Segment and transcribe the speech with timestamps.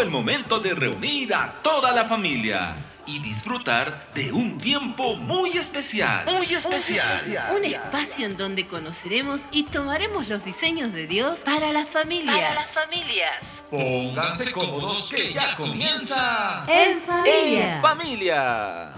[0.00, 2.74] Llegó el momento de reunir a toda la familia
[3.04, 6.24] y disfrutar de un tiempo muy especial.
[6.24, 7.50] Muy especial.
[7.54, 12.34] Un espacio en donde conoceremos y tomaremos los diseños de Dios para las familias.
[12.34, 13.34] Para las familias.
[13.70, 16.64] Pónganse cómodos que ya comienza.
[16.66, 17.74] En familia.
[17.74, 18.92] En familia.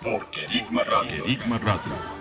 [0.00, 1.24] Porque Enigma Radio.
[1.24, 2.13] Enigma Radio.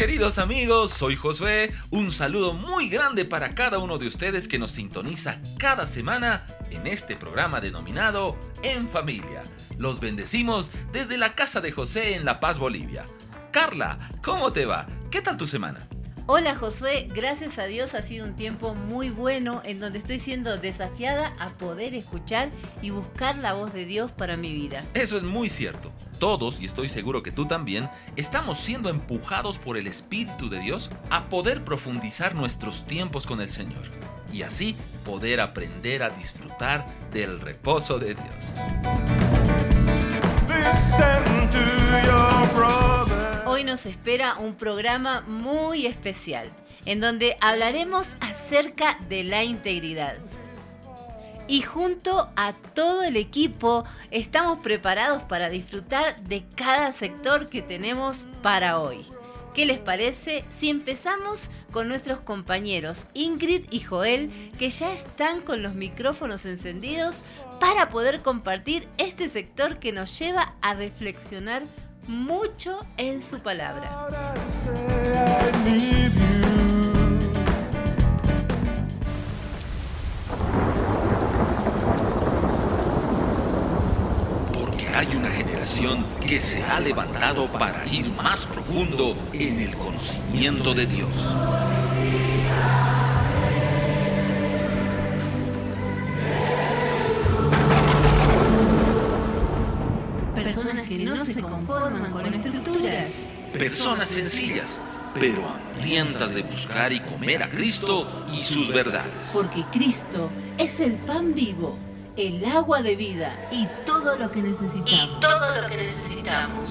[0.00, 1.74] Queridos amigos, soy Josué.
[1.90, 6.86] Un saludo muy grande para cada uno de ustedes que nos sintoniza cada semana en
[6.86, 9.42] este programa denominado En Familia.
[9.76, 13.04] Los bendecimos desde la casa de José en La Paz, Bolivia.
[13.50, 14.86] Carla, ¿cómo te va?
[15.10, 15.86] ¿Qué tal tu semana?
[16.24, 20.56] Hola Josué, gracias a Dios ha sido un tiempo muy bueno en donde estoy siendo
[20.56, 22.48] desafiada a poder escuchar
[22.80, 24.82] y buscar la voz de Dios para mi vida.
[24.94, 25.92] Eso es muy cierto.
[26.20, 30.90] Todos, y estoy seguro que tú también, estamos siendo empujados por el Espíritu de Dios
[31.08, 33.84] a poder profundizar nuestros tiempos con el Señor
[34.30, 38.54] y así poder aprender a disfrutar del reposo de Dios.
[43.46, 46.50] Hoy nos espera un programa muy especial
[46.84, 50.18] en donde hablaremos acerca de la integridad.
[51.50, 58.28] Y junto a todo el equipo estamos preparados para disfrutar de cada sector que tenemos
[58.40, 59.04] para hoy.
[59.52, 65.60] ¿Qué les parece si empezamos con nuestros compañeros Ingrid y Joel que ya están con
[65.64, 67.24] los micrófonos encendidos
[67.58, 71.64] para poder compartir este sector que nos lleva a reflexionar
[72.06, 73.90] mucho en su palabra?
[85.00, 90.84] Hay una generación que se ha levantado para ir más profundo en el conocimiento de
[90.84, 91.08] Dios.
[100.34, 103.08] Personas que no se conforman con estructuras.
[103.54, 104.78] Personas sencillas,
[105.18, 109.30] pero hambrientas de buscar y comer a Cristo y sus verdades.
[109.32, 111.78] Porque Cristo es el pan vivo,
[112.20, 115.16] el agua de vida y todo lo que necesitamos.
[115.16, 116.70] Y todo lo que necesitamos.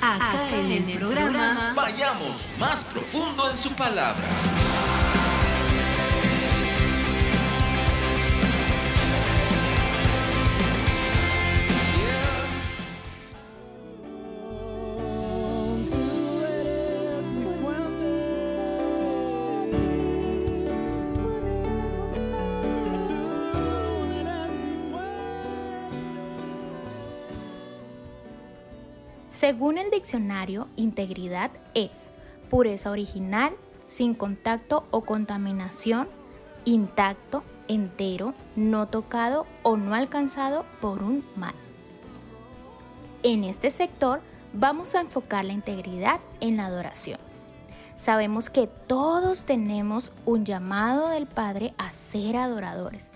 [0.00, 4.24] Acá en el programa Vayamos más profundo en su palabra.
[29.48, 32.10] Según el diccionario, integridad es
[32.50, 33.54] pureza original,
[33.86, 36.06] sin contacto o contaminación,
[36.66, 41.54] intacto, entero, no tocado o no alcanzado por un mal.
[43.22, 44.20] En este sector
[44.52, 47.18] vamos a enfocar la integridad en la adoración.
[47.94, 53.10] Sabemos que todos tenemos un llamado del Padre a ser adoradores.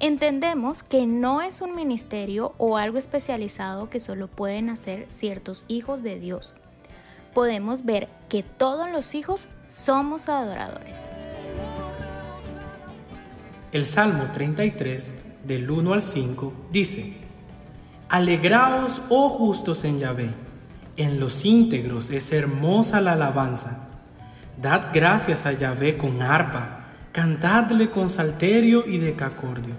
[0.00, 6.02] Entendemos que no es un ministerio o algo especializado que solo pueden hacer ciertos hijos
[6.02, 6.54] de Dios.
[7.32, 11.00] Podemos ver que todos los hijos somos adoradores.
[13.72, 17.16] El Salmo 33, del 1 al 5, dice,
[18.08, 20.30] Alegraos, oh justos en Yahvé,
[20.96, 23.88] en los íntegros es hermosa la alabanza.
[24.60, 26.83] Dad gracias a Yahvé con arpa,
[27.14, 29.76] cantadle con salterio y decacordio.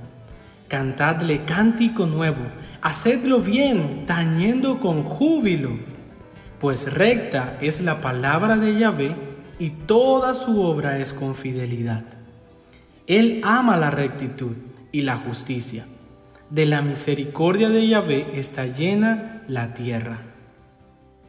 [0.70, 2.42] Cantadle cántico nuevo,
[2.82, 5.72] hacedlo bien, tañendo con júbilo.
[6.62, 9.16] Pues recta es la palabra de Yahvé
[9.60, 12.06] y toda su obra es con fidelidad.
[13.06, 14.56] Él ama la rectitud
[14.94, 15.86] y la justicia.
[16.50, 20.22] De la misericordia de Yahvé está llena la tierra.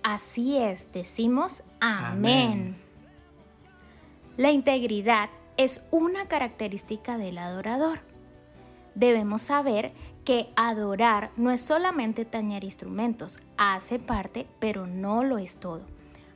[0.05, 2.77] Así es, decimos amén.
[4.37, 8.01] La integridad es una característica del adorador.
[8.95, 9.93] Debemos saber
[10.25, 15.83] que adorar no es solamente tañer instrumentos, hace parte, pero no lo es todo.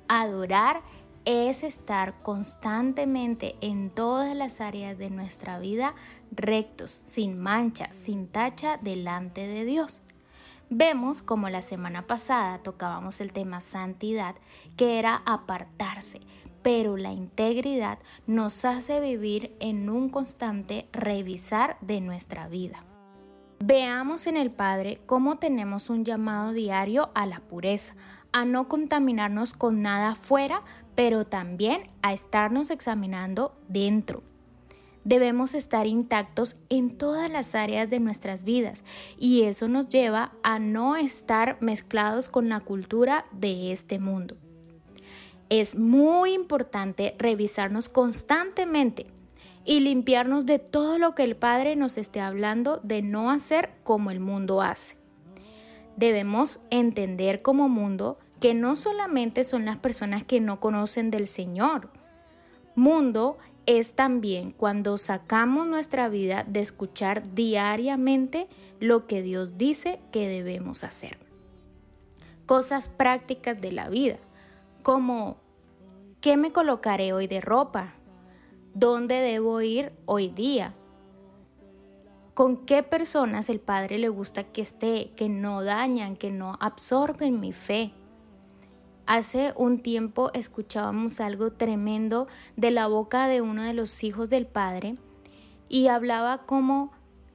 [0.08, 0.82] Adorar
[1.24, 5.94] es estar constantemente en todas las áreas de nuestra vida
[6.32, 10.02] rectos, sin mancha, sin tacha delante de Dios.
[10.72, 14.36] Vemos como la semana pasada tocábamos el tema santidad,
[14.76, 16.20] que era apartarse,
[16.62, 22.84] pero la integridad nos hace vivir en un constante revisar de nuestra vida.
[23.62, 27.94] Veamos en el Padre cómo tenemos un llamado diario a la pureza,
[28.32, 30.62] a no contaminarnos con nada afuera,
[30.94, 34.22] pero también a estarnos examinando dentro.
[35.04, 38.84] Debemos estar intactos en todas las áreas de nuestras vidas
[39.18, 44.36] y eso nos lleva a no estar mezclados con la cultura de este mundo
[45.50, 49.06] es muy importante revisarnos constantemente
[49.64, 54.10] y limpiarnos de todo lo que el Padre nos esté hablando de no hacer como
[54.10, 54.96] el mundo hace.
[55.96, 61.90] Debemos entender como mundo que no solamente son las personas que no conocen del Señor.
[62.76, 63.36] Mundo
[63.66, 68.48] es también cuando sacamos nuestra vida de escuchar diariamente
[68.78, 71.18] lo que Dios dice que debemos hacer.
[72.46, 74.18] Cosas prácticas de la vida
[74.82, 75.38] como
[76.20, 77.94] ¿qué me colocaré hoy de ropa?
[78.74, 80.74] ¿Dónde debo ir hoy día?
[82.34, 87.40] ¿Con qué personas el Padre le gusta que esté, que no dañan, que no absorben
[87.40, 87.92] mi fe?
[89.06, 94.46] Hace un tiempo escuchábamos algo tremendo de la boca de uno de los hijos del
[94.46, 94.94] Padre
[95.68, 96.92] y hablaba como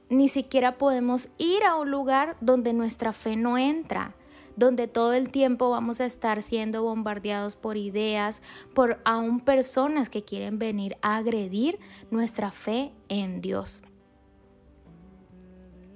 [0.08, 4.14] ni siquiera podemos ir a un lugar donde nuestra fe no entra
[4.56, 8.42] donde todo el tiempo vamos a estar siendo bombardeados por ideas,
[8.74, 11.78] por aún personas que quieren venir a agredir
[12.10, 13.82] nuestra fe en Dios.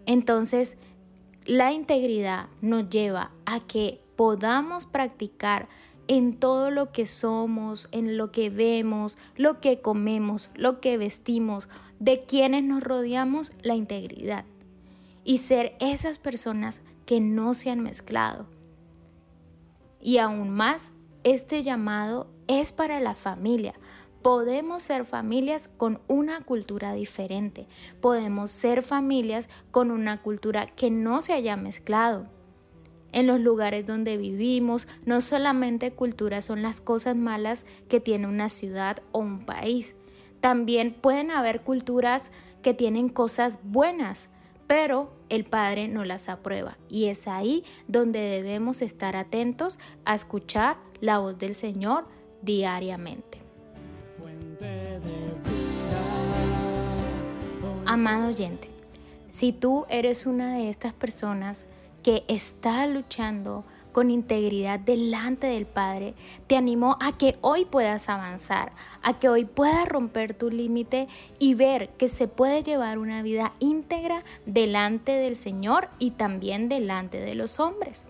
[0.06, 0.76] Entonces,
[1.46, 5.68] la integridad nos lleva a que podamos practicar
[6.08, 11.68] en todo lo que somos, en lo que vemos, lo que comemos, lo que vestimos,
[12.00, 14.44] de quienes nos rodeamos, la integridad.
[15.22, 18.46] Y ser esas personas que no se han mezclado.
[20.00, 20.92] Y aún más,
[21.24, 23.74] este llamado es para la familia.
[24.22, 27.66] Podemos ser familias con una cultura diferente.
[28.00, 32.28] Podemos ser familias con una cultura que no se haya mezclado.
[33.10, 38.48] En los lugares donde vivimos, no solamente cultura son las cosas malas que tiene una
[38.48, 39.96] ciudad o un país.
[40.38, 42.30] También pueden haber culturas
[42.62, 44.28] que tienen cosas buenas,
[44.68, 46.76] pero el Padre no las aprueba.
[46.90, 52.04] Y es ahí donde debemos estar atentos a escuchar la voz del Señor
[52.42, 53.38] diariamente.
[57.86, 58.68] Amado oyente,
[59.28, 61.66] si tú eres una de estas personas
[62.02, 66.14] que está luchando con integridad delante del Padre,
[66.46, 68.72] te animo a que hoy puedas avanzar,
[69.02, 71.08] a que hoy puedas romper tu límite
[71.38, 77.20] y ver que se puede llevar una vida íntegra delante del Señor y también delante
[77.20, 78.04] de los hombres.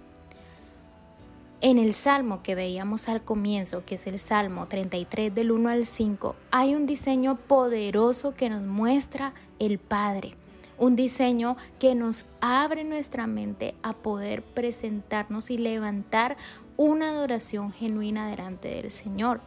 [1.62, 5.84] En el salmo que veíamos al comienzo, que es el Salmo 33 del 1 al
[5.84, 10.39] 5, hay un diseño poderoso que nos muestra el Padre
[10.80, 16.36] un diseño que nos abre nuestra mente a poder presentarnos y levantar
[16.76, 19.42] una adoración genuina delante del Señor.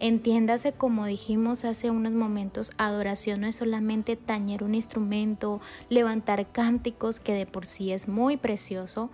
[0.00, 5.60] Entiéndase, como dijimos hace unos momentos, adoración no es solamente tañer un instrumento,
[5.90, 9.10] levantar cánticos, que de por sí es muy precioso,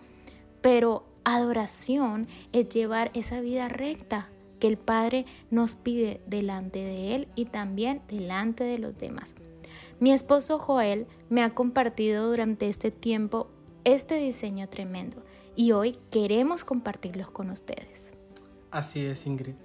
[0.62, 4.28] pero adoración es llevar esa vida recta
[4.60, 9.34] que el Padre nos pide delante de Él y también delante de los demás.
[10.00, 13.50] Mi esposo Joel me ha compartido durante este tiempo
[13.82, 15.24] este diseño tremendo
[15.56, 18.12] y hoy queremos compartirlos con ustedes.
[18.70, 19.56] Así es, Ingrid.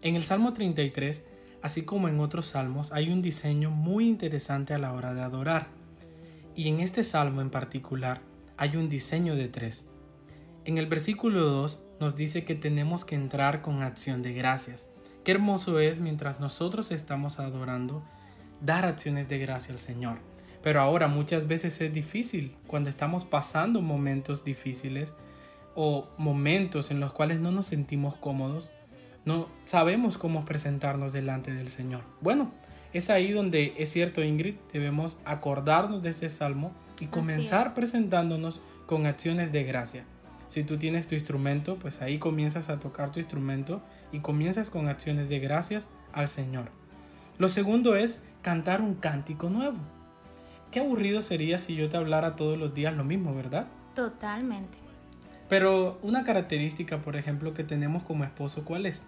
[0.00, 1.24] En el Salmo 33,
[1.60, 5.68] así como en otros salmos, hay un diseño muy interesante a la hora de adorar.
[6.56, 8.22] Y en este salmo en particular
[8.56, 9.84] hay un diseño de tres.
[10.64, 14.86] En el versículo 2 nos dice que tenemos que entrar con acción de gracias.
[15.22, 18.02] Qué hermoso es mientras nosotros estamos adorando
[18.64, 20.18] dar acciones de gracia al Señor.
[20.62, 25.12] Pero ahora muchas veces es difícil cuando estamos pasando momentos difíciles
[25.74, 28.70] o momentos en los cuales no nos sentimos cómodos,
[29.24, 32.02] no sabemos cómo presentarnos delante del Señor.
[32.20, 32.52] Bueno,
[32.92, 39.06] es ahí donde es cierto Ingrid, debemos acordarnos de ese salmo y comenzar presentándonos con
[39.06, 40.04] acciones de gracia.
[40.50, 44.88] Si tú tienes tu instrumento, pues ahí comienzas a tocar tu instrumento y comienzas con
[44.88, 46.70] acciones de gracias al Señor.
[47.38, 49.78] Lo segundo es cantar un cántico nuevo.
[50.70, 53.66] Qué aburrido sería si yo te hablara todos los días lo mismo, ¿verdad?
[53.94, 54.78] Totalmente.
[55.48, 59.04] Pero una característica, por ejemplo, que tenemos como esposo, ¿cuál es?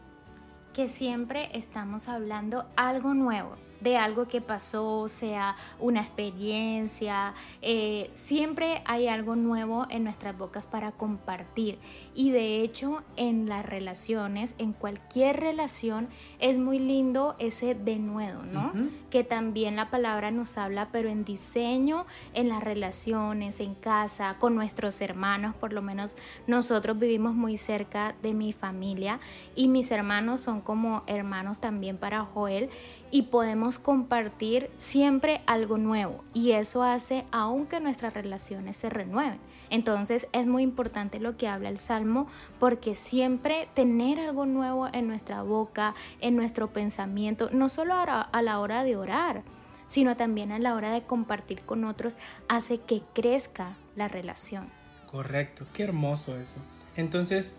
[0.72, 3.56] Que siempre estamos hablando algo nuevo.
[3.84, 7.34] De algo que pasó, sea una experiencia.
[7.60, 11.78] Eh, siempre hay algo nuevo en nuestras bocas para compartir.
[12.14, 16.08] Y de hecho, en las relaciones, en cualquier relación,
[16.40, 18.72] es muy lindo ese denuedo, ¿no?
[19.10, 24.54] Que también la palabra nos habla, pero en diseño, en las relaciones, en casa, con
[24.54, 29.20] nuestros hermanos, por lo menos nosotros vivimos muy cerca de mi familia
[29.54, 32.70] y mis hermanos son como hermanos también para Joel
[33.14, 39.38] y podemos compartir siempre algo nuevo y eso hace aunque nuestras relaciones se renueven.
[39.71, 42.26] Entonces es muy importante lo que habla el Salmo
[42.59, 48.59] porque siempre tener algo nuevo en nuestra boca, en nuestro pensamiento, no solo a la
[48.59, 49.44] hora de orar,
[49.87, 52.16] sino también a la hora de compartir con otros,
[52.49, 54.66] hace que crezca la relación.
[55.09, 56.56] Correcto, qué hermoso eso.
[56.97, 57.54] Entonces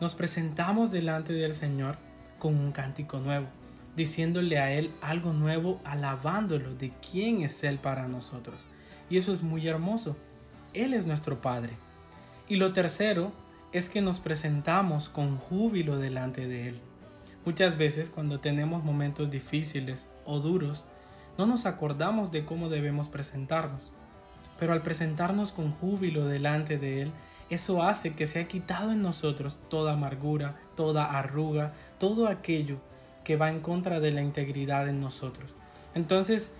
[0.00, 1.96] nos presentamos delante del Señor
[2.38, 3.48] con un cántico nuevo
[3.96, 8.60] diciéndole a Él algo nuevo, alabándolo de quién es Él para nosotros.
[9.08, 10.16] Y eso es muy hermoso.
[10.72, 11.74] Él es nuestro Padre.
[12.48, 13.32] Y lo tercero
[13.72, 16.80] es que nos presentamos con júbilo delante de Él.
[17.44, 20.84] Muchas veces cuando tenemos momentos difíciles o duros,
[21.36, 23.92] no nos acordamos de cómo debemos presentarnos.
[24.58, 27.12] Pero al presentarnos con júbilo delante de Él,
[27.50, 32.80] eso hace que se ha quitado en nosotros toda amargura, toda arruga, todo aquello
[33.24, 35.54] que va en contra de la integridad en nosotros.
[35.94, 36.52] Entonces,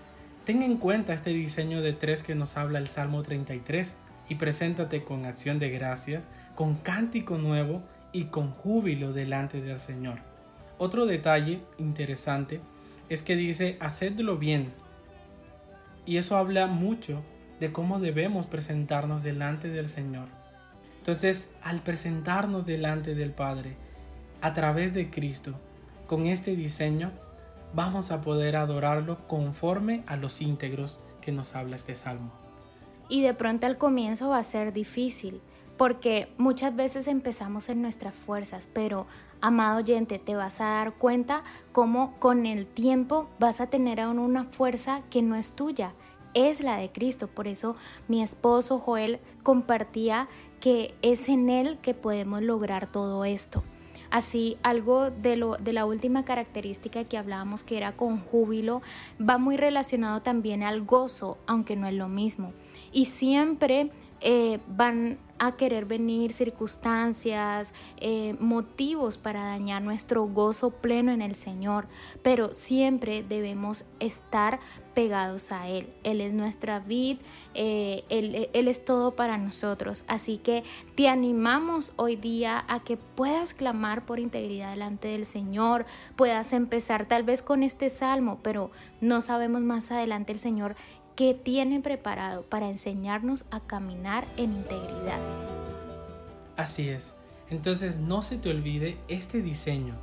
[0.43, 3.95] ten en cuenta este diseño de tres que nos habla el Salmo 33
[4.27, 6.23] y preséntate con acción de gracias,
[6.55, 10.19] con cántico nuevo y con júbilo delante del Señor.
[10.77, 12.59] Otro detalle interesante
[13.09, 14.73] es que dice, hacedlo bien.
[16.05, 17.23] Y eso habla mucho
[17.59, 20.27] de cómo debemos presentarnos delante del Señor.
[20.97, 23.77] Entonces, al presentarnos delante del Padre,
[24.41, 25.59] a través de Cristo,
[26.07, 27.11] con este diseño
[27.73, 32.31] vamos a poder adorarlo conforme a los íntegros que nos habla este salmo.
[33.09, 35.41] Y de pronto al comienzo va a ser difícil,
[35.77, 39.07] porque muchas veces empezamos en nuestras fuerzas, pero
[39.41, 44.19] amado oyente, te vas a dar cuenta cómo con el tiempo vas a tener aún
[44.19, 45.93] una fuerza que no es tuya,
[46.33, 47.27] es la de Cristo.
[47.27, 47.75] Por eso
[48.07, 50.27] mi esposo Joel compartía
[50.59, 53.63] que es en Él que podemos lograr todo esto.
[54.09, 58.81] Así, algo de, lo, de la última característica que hablábamos que era con júbilo,
[59.19, 62.53] va muy relacionado también al gozo, aunque no es lo mismo.
[62.91, 71.11] Y siempre eh, van a querer venir circunstancias, eh, motivos para dañar nuestro gozo pleno
[71.11, 71.87] en el Señor,
[72.21, 74.59] pero siempre debemos estar
[74.93, 75.89] pegados a Él.
[76.03, 77.19] Él es nuestra vida,
[77.53, 80.05] eh, él, él es todo para nosotros.
[80.07, 80.63] Así que
[80.95, 87.07] te animamos hoy día a que puedas clamar por integridad delante del Señor, puedas empezar
[87.07, 90.75] tal vez con este salmo, pero no sabemos más adelante el Señor
[91.15, 95.19] que tiene preparado para enseñarnos a caminar en integridad.
[96.57, 97.13] Así es.
[97.49, 99.95] Entonces no se te olvide este diseño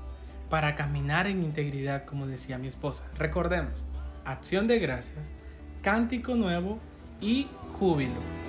[0.48, 3.04] para caminar en integridad, como decía mi esposa.
[3.16, 3.84] Recordemos,
[4.24, 5.30] acción de gracias,
[5.82, 6.78] cántico nuevo
[7.20, 8.41] y júbilo.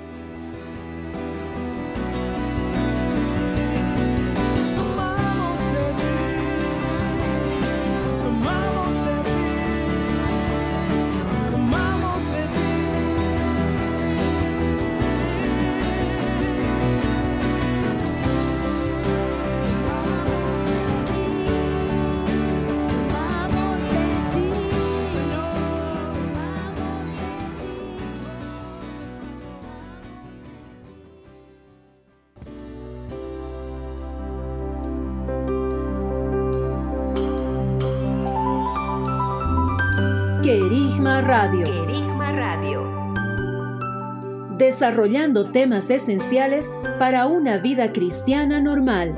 [44.83, 49.17] Desarrollando temas esenciales para una vida cristiana normal.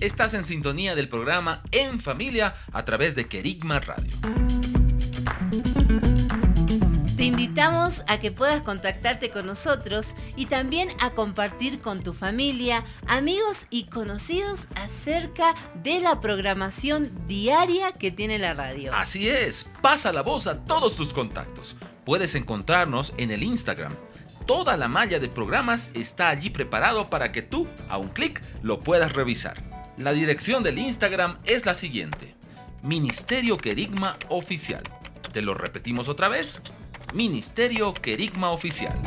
[0.00, 4.18] Estás en sintonía del programa En Familia a través de Querigma Radio.
[7.52, 13.66] Invitamos a que puedas contactarte con nosotros y también a compartir con tu familia, amigos
[13.68, 18.94] y conocidos acerca de la programación diaria que tiene la radio.
[18.94, 21.76] Así es, pasa la voz a todos tus contactos.
[22.06, 23.94] Puedes encontrarnos en el Instagram.
[24.46, 28.80] Toda la malla de programas está allí preparado para que tú, a un clic, lo
[28.80, 29.62] puedas revisar.
[29.98, 32.34] La dirección del Instagram es la siguiente.
[32.82, 34.84] Ministerio Querigma Oficial.
[35.34, 36.62] Te lo repetimos otra vez.
[37.12, 38.98] Ministerio Querigma Oficial.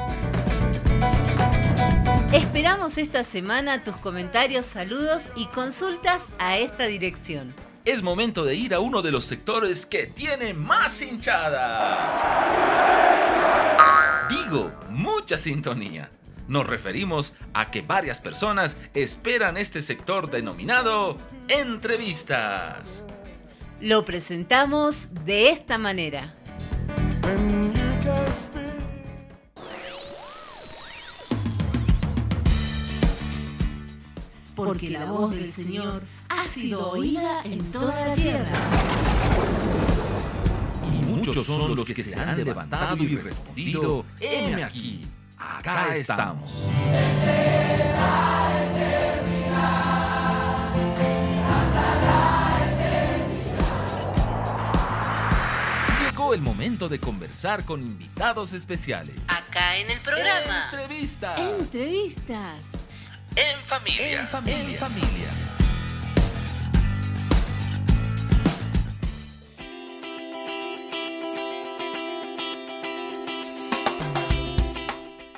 [2.33, 7.53] Esperamos esta semana tus comentarios, saludos y consultas a esta dirección.
[7.85, 12.35] Es momento de ir a uno de los sectores que tiene más hinchada.
[14.29, 16.09] Digo, mucha sintonía.
[16.47, 23.03] Nos referimos a que varias personas esperan este sector denominado entrevistas.
[23.81, 26.33] Lo presentamos de esta manera.
[34.55, 38.57] Porque la voz del Señor ha sido oída en toda la tierra.
[40.93, 45.05] Y muchos son los que se han levantado y respondido, heme aquí,
[45.37, 46.49] acá estamos.
[56.05, 59.15] Llegó el momento de conversar con invitados especiales.
[59.27, 60.69] Acá en el programa.
[60.71, 61.39] Entrevistas.
[61.39, 62.74] Entrevistas.
[63.35, 64.21] En familia.
[64.21, 64.59] En familia.
[64.59, 65.29] En familia.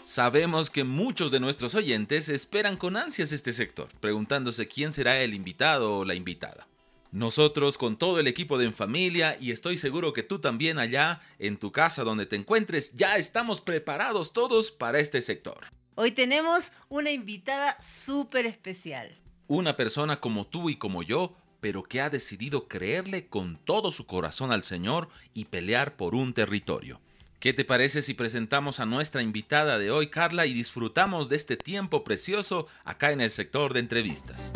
[0.04, 5.34] Sabemos que muchos de nuestros oyentes esperan con ansias este sector, preguntándose quién será el
[5.34, 6.68] invitado o la invitada.
[7.12, 11.22] Nosotros con todo el equipo de En Familia y estoy seguro que tú también allá
[11.39, 15.68] en tu casa donde te encuentres ya estamos preparados todos para este sector.
[16.00, 19.18] Hoy tenemos una invitada súper especial.
[19.48, 24.06] Una persona como tú y como yo, pero que ha decidido creerle con todo su
[24.06, 27.01] corazón al Señor y pelear por un territorio.
[27.39, 31.58] ¿Qué te parece si presentamos a nuestra invitada de hoy, Carla, y disfrutamos de este
[31.58, 34.54] tiempo precioso acá en el sector de entrevistas?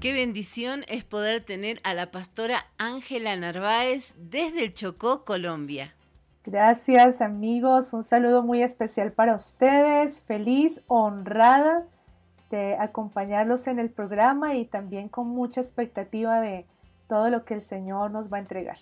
[0.00, 5.94] Qué bendición es poder tener a la pastora Ángela Narváez desde el Chocó, Colombia.
[6.44, 11.86] Gracias amigos, un saludo muy especial para ustedes, feliz, honrada
[12.50, 16.64] de acompañarlos en el programa y también con mucha expectativa de
[17.08, 18.78] todo lo que el Señor nos va a entregar.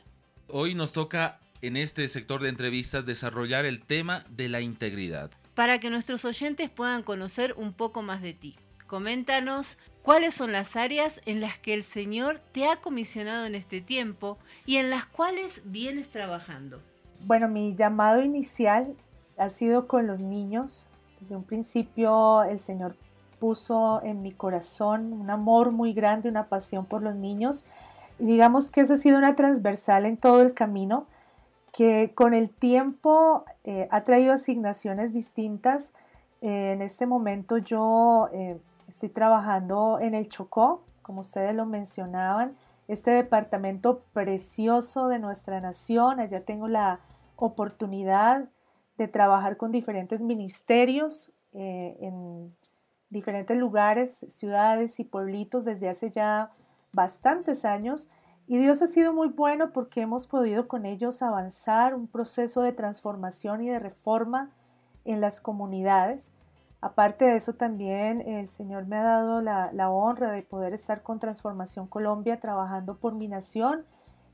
[0.47, 5.33] Hoy nos toca en este sector de entrevistas desarrollar el tema de la integridad.
[5.55, 8.55] Para que nuestros oyentes puedan conocer un poco más de ti,
[8.87, 13.81] coméntanos cuáles son las áreas en las que el Señor te ha comisionado en este
[13.81, 16.81] tiempo y en las cuales vienes trabajando.
[17.27, 18.95] Bueno, mi llamado inicial
[19.37, 20.89] ha sido con los niños.
[21.21, 22.97] Desde un principio el Señor
[23.39, 27.67] puso en mi corazón un amor muy grande, una pasión por los niños.
[28.19, 31.07] Y digamos que esa ha sido una transversal en todo el camino,
[31.73, 35.95] que con el tiempo eh, ha traído asignaciones distintas.
[36.41, 42.57] Eh, en este momento yo eh, estoy trabajando en el Chocó, como ustedes lo mencionaban,
[42.89, 46.21] este departamento precioso de nuestra nación.
[46.21, 47.01] Allá tengo la
[47.37, 48.49] oportunidad
[48.97, 52.57] de trabajar con diferentes ministerios eh, en
[53.11, 56.51] diferentes lugares, ciudades y pueblitos desde hace ya
[56.93, 58.11] bastantes años.
[58.47, 62.73] Y Dios ha sido muy bueno porque hemos podido con ellos avanzar un proceso de
[62.73, 64.51] transformación y de reforma
[65.05, 66.35] en las comunidades.
[66.81, 71.19] Aparte de eso, también el Señor me ha dado la, honra de poder estar con
[71.19, 73.85] Transformación Colombia trabajando por mi nación.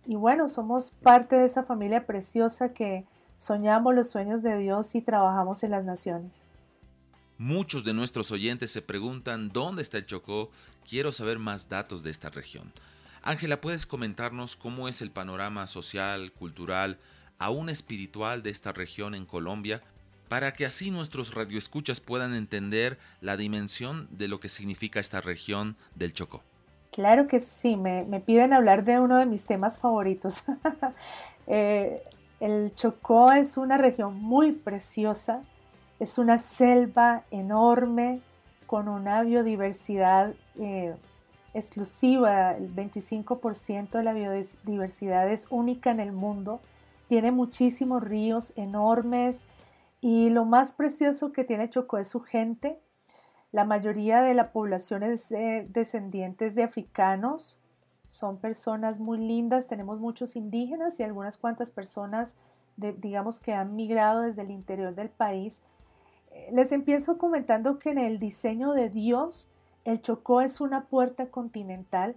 [0.04, 5.00] Y bueno, somos parte de esa familia preciosa que soñamos los sueños de Dios y
[5.00, 6.46] trabajamos en las naciones.
[7.38, 10.50] Muchos de nuestros oyentes se preguntan dónde está el Chocó.
[10.86, 12.72] Quiero saber más datos de esta región.
[13.22, 16.98] Ángela, ¿puedes comentarnos cómo es el panorama social, cultural,
[17.38, 19.82] aún espiritual de esta región en Colombia?
[20.28, 25.76] Para que así nuestros radioescuchas puedan entender la dimensión de lo que significa esta región
[25.94, 26.42] del Chocó.
[26.92, 30.44] Claro que sí, me, me piden hablar de uno de mis temas favoritos.
[31.46, 32.02] eh,
[32.40, 35.42] el Chocó es una región muy preciosa,
[35.98, 38.20] es una selva enorme
[38.66, 40.94] con una biodiversidad eh,
[41.54, 46.60] exclusiva, el 25% de la biodiversidad es única en el mundo,
[47.08, 49.48] tiene muchísimos ríos enormes,
[50.04, 52.78] y lo más precioso que tiene Chocó es su gente.
[53.52, 57.62] La mayoría de la población es eh, descendientes de africanos.
[58.06, 59.66] Son personas muy lindas.
[59.66, 62.36] Tenemos muchos indígenas y algunas cuantas personas,
[62.76, 65.64] digamos, que han migrado desde el interior del país.
[66.32, 69.50] Eh, les empiezo comentando que en el diseño de Dios,
[69.86, 72.14] el Chocó es una puerta continental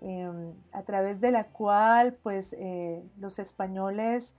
[0.00, 0.30] eh,
[0.72, 4.38] a través de la cual, pues, eh, los españoles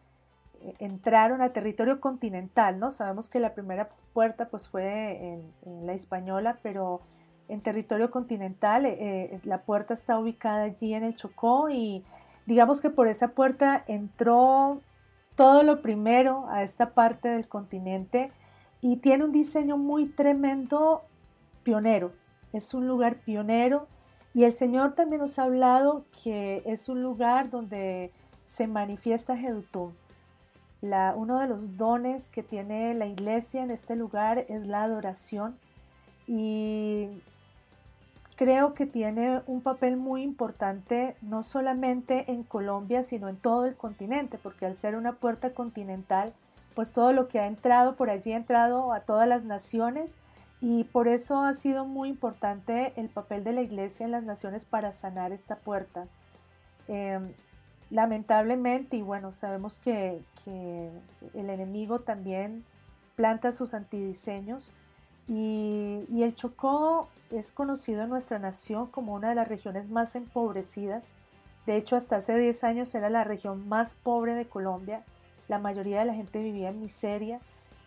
[0.80, 2.92] entraron a territorio continental, ¿no?
[2.92, 7.02] Sabemos que la primera puerta pues fue en, en la española, pero
[7.48, 12.04] en territorio continental eh, la puerta está ubicada allí en el Chocó y
[12.46, 14.82] digamos que por esa puerta entró
[15.36, 18.32] todo lo primero a esta parte del continente
[18.82, 21.04] y tiene un diseño muy tremendo,
[21.64, 22.12] pionero.
[22.52, 23.88] Es un lugar pionero
[24.34, 28.12] y el Señor también nos ha hablado que es un lugar donde
[28.46, 29.94] se manifiesta Jedutum.
[30.84, 35.58] Uno de los dones que tiene la iglesia en este lugar es la adoración
[36.28, 37.08] y
[38.36, 43.76] creo que tiene un papel muy importante no solamente en Colombia, sino en todo el
[43.76, 46.34] continente, porque al ser una puerta continental,
[46.76, 50.18] pues todo lo que ha entrado por allí ha entrado a todas las naciones
[50.60, 54.66] y por eso ha sido muy importante el papel de la iglesia en las naciones
[54.66, 56.08] para sanar esta puerta.
[56.90, 57.32] Em,
[57.94, 62.66] lamentablemente, y bueno, sabemos que, el enemigo también
[63.16, 64.74] planta sus antidiseños
[65.28, 70.16] y, y, el Chocó es conocido en nuestra nación como una de las regiones más
[70.16, 71.16] empobrecidas.
[71.68, 75.04] De hecho, hasta hace 10 años era la región más pobre de Colombia.
[75.48, 77.40] La mayoría de la gente vivía en miseria,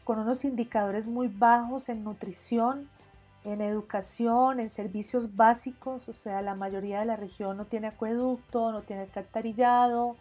[0.05, 2.89] con unos indicadores muy bajos en nutrición,
[3.47, 8.73] en educación, en servicios básicos, o sea, la mayoría de la región no tiene acueducto,
[8.73, 10.17] no tiene alcantarillado.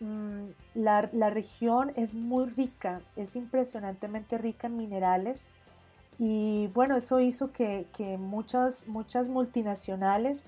[0.00, 5.52] Mm, la, la, región es muy rica, es impresionantemente rica en minerales
[6.18, 10.46] y bueno, eso hizo que, que muchas, muchas multinacionales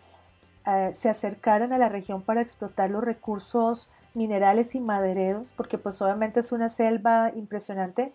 [0.66, 6.00] eh, se acercaran a la región para explotar los recursos minerales y madereros, porque pues
[6.00, 8.14] obviamente es una selva impresionante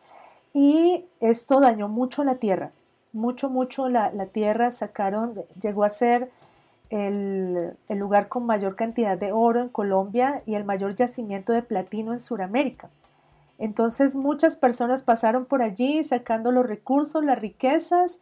[0.52, 2.72] y esto dañó mucho la tierra
[3.14, 6.32] mucho, mucho la, tierra, sacaron, llegó a ser
[6.90, 12.14] el, lugar con mayor cantidad de oro en Colombia y el mayor yacimiento de platino
[12.14, 12.90] en Sudamérica.
[13.60, 18.22] Entonces muchas personas pasaron por allí sacando los recursos, las riquezas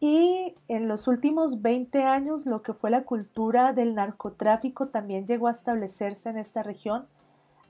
[0.00, 5.46] y en los últimos 20 años lo que fue la cultura del narcotráfico también llegó
[5.46, 7.06] a establecerse en esta región,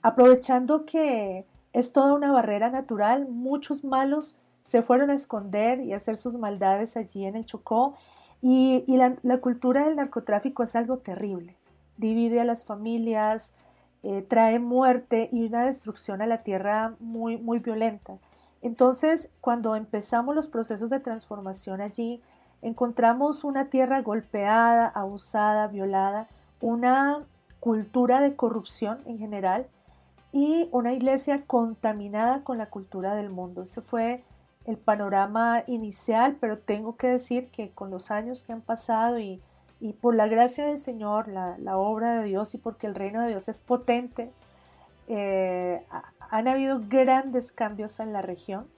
[0.01, 5.97] aprovechando que es toda una barrera natural, muchos malos se fueron a esconder y a
[5.97, 7.95] hacer sus maldades allí en el Chocó.
[8.41, 11.57] Y, la, cultura del narcotráfico es algo terrible.
[11.97, 13.57] Divide a las familias,
[14.03, 18.19] eh, trae muerte y una destrucción a la tierra muy, muy violenta.
[18.61, 22.21] Entonces, cuando empezamos los procesos de transformación allí,
[22.63, 26.29] encontramos una tierra golpeada, abusada, violada,
[26.61, 27.25] una
[27.61, 29.67] cultura de corrupción en general
[30.33, 33.63] y una iglesia contaminada con la cultura del mundo.
[33.63, 34.25] Ese fue
[34.67, 39.43] el panorama inicial, pero tengo que decir que con los años que han pasado y,
[40.01, 43.49] por la gracia del Señor, la, obra de Dios y porque el reino de Dios
[43.49, 44.31] es potente,
[45.09, 45.85] eh,
[46.31, 48.69] han habido grandes cambios en la región,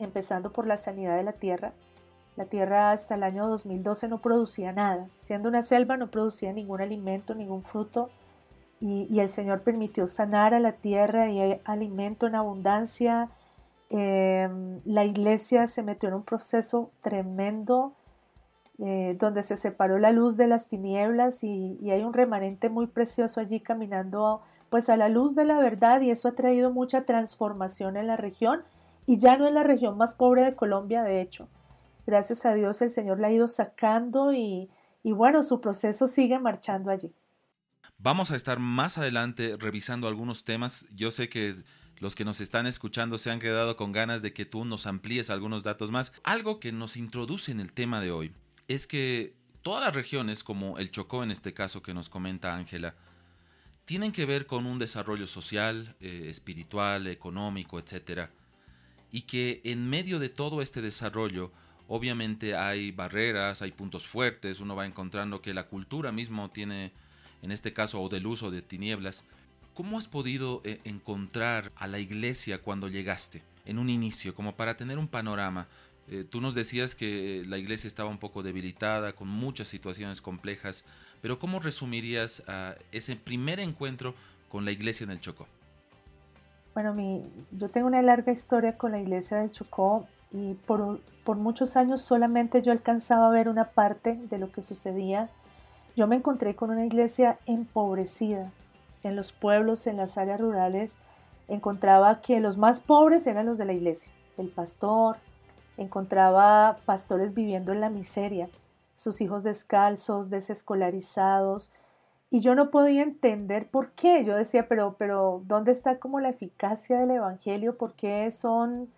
[0.00, 1.72] empezando por la sanidad de la tierra.
[2.34, 6.80] La tierra hasta el año 2012 no producía nada, siendo una selva no producía ningún
[6.80, 8.10] alimento, ningún fruto,
[8.80, 13.30] y, y el Señor permitió sanar a la tierra y alimento en abundancia,
[13.90, 17.94] Em, la iglesia se metió en un proceso tremendo
[18.78, 23.40] eh, donde se separó la luz de las tinieblas y, hay un remanente muy precioso
[23.40, 27.96] allí caminando pues a la luz de la verdad y eso ha traído mucha transformación
[27.96, 28.62] en la región
[29.06, 31.48] y ya no es la región más pobre de Colombia de hecho.
[32.06, 34.70] Gracias a Dios el Señor la ha ido sacando y,
[35.02, 37.12] y bueno, su proceso sigue marchando allí.
[37.96, 40.86] Vamos a estar más adelante revisando algunos temas.
[40.94, 41.56] Yo sé que
[42.00, 45.30] los que nos están escuchando se han quedado con ganas de que tú nos amplíes
[45.30, 46.12] algunos datos más.
[46.22, 48.32] Algo que nos introduce en el tema de hoy
[48.68, 52.94] es que todas las regiones, como el Chocó en este caso que nos comenta Ángela,
[53.84, 58.28] tienen que ver con un desarrollo social, eh, espiritual, económico, etc.
[59.10, 61.52] Y que en medio de todo este desarrollo,
[61.88, 66.92] obviamente hay barreras, hay puntos fuertes, uno va encontrando que la cultura mismo tiene,
[67.40, 69.24] en este caso, o del uso de tinieblas,
[69.78, 74.76] ¿Cómo has podido eh, encontrar a la iglesia cuando llegaste, en un inicio, como para
[74.76, 75.68] tener un panorama?
[76.08, 80.84] Eh, tú nos decías que la iglesia estaba un poco debilitada, con muchas situaciones complejas,
[81.22, 82.42] pero ¿cómo resumirías
[82.90, 84.16] ese primer encuentro
[84.48, 85.46] con la iglesia en el Chocó?
[86.74, 91.36] Bueno, mi, yo tengo una larga historia con la iglesia del Chocó y por, por
[91.36, 95.30] muchos años solamente yo alcanzaba a ver una parte de lo que sucedía.
[95.94, 98.50] Yo me encontré con una iglesia empobrecida,
[99.02, 101.00] en los pueblos, en las áreas rurales,
[101.48, 105.16] encontraba que los más pobres eran los de la iglesia, el pastor,
[105.76, 108.48] encontraba pastores viviendo en la miseria,
[108.94, 111.72] sus hijos descalzos, desescolarizados,
[112.30, 114.22] y yo no podía entender por qué.
[114.22, 117.78] Yo decía, pero, pero, ¿dónde está como la eficacia del Evangelio?
[117.78, 118.90] ¿Por qué son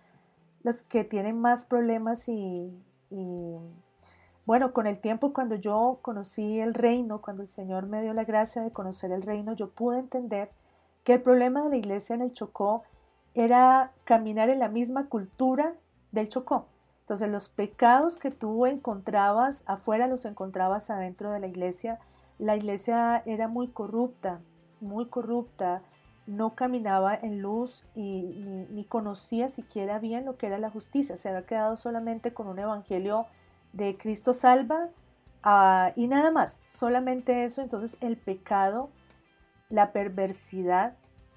[0.63, 2.73] los que tienen más problemas y,
[4.47, 8.25] bueno, con el tiempo cuando yo conocí el reino, cuando el Señor me dio la
[8.25, 10.51] gracia de conocer el reino, yo pude entender
[11.05, 12.83] que el problema de la iglesia en el Chocó
[13.35, 15.75] era caminar en la misma cultura
[16.13, 16.67] del Chocó.
[17.01, 21.99] Entonces los pecados que tú encontrabas afuera los encontrabas adentro de la iglesia.
[22.39, 24.41] La iglesia era muy corrupta,
[24.81, 25.83] muy corrupta,
[26.27, 28.23] no caminaba en luz y
[28.71, 31.17] ni, conocía siquiera bien lo que era la justicia.
[31.17, 33.27] Se había quedado solamente con un evangelio
[33.73, 34.89] de Cristo salva
[35.43, 37.63] ah, y nada más, solamente eso.
[37.63, 38.91] Entonces el pecado,
[39.69, 40.95] la perversidad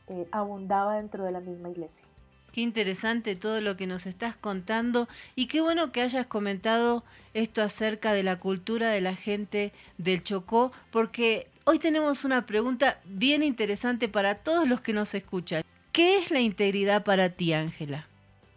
[0.07, 2.05] eh, abundaba dentro de la misma iglesia.
[2.51, 7.63] Qué interesante todo lo que nos estás contando y qué bueno que hayas comentado esto
[7.63, 13.41] acerca de la cultura de la gente del Chocó, porque hoy tenemos una pregunta bien
[13.41, 15.63] interesante para todos los que nos escuchan.
[15.91, 18.07] ¿Qué es la integridad para ti, Ángela?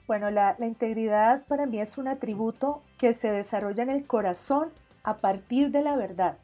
[0.06, 4.70] Bueno, la, la, integridad para mí es un atributo que se desarrolla en el corazón
[5.02, 6.38] a partir de la verdad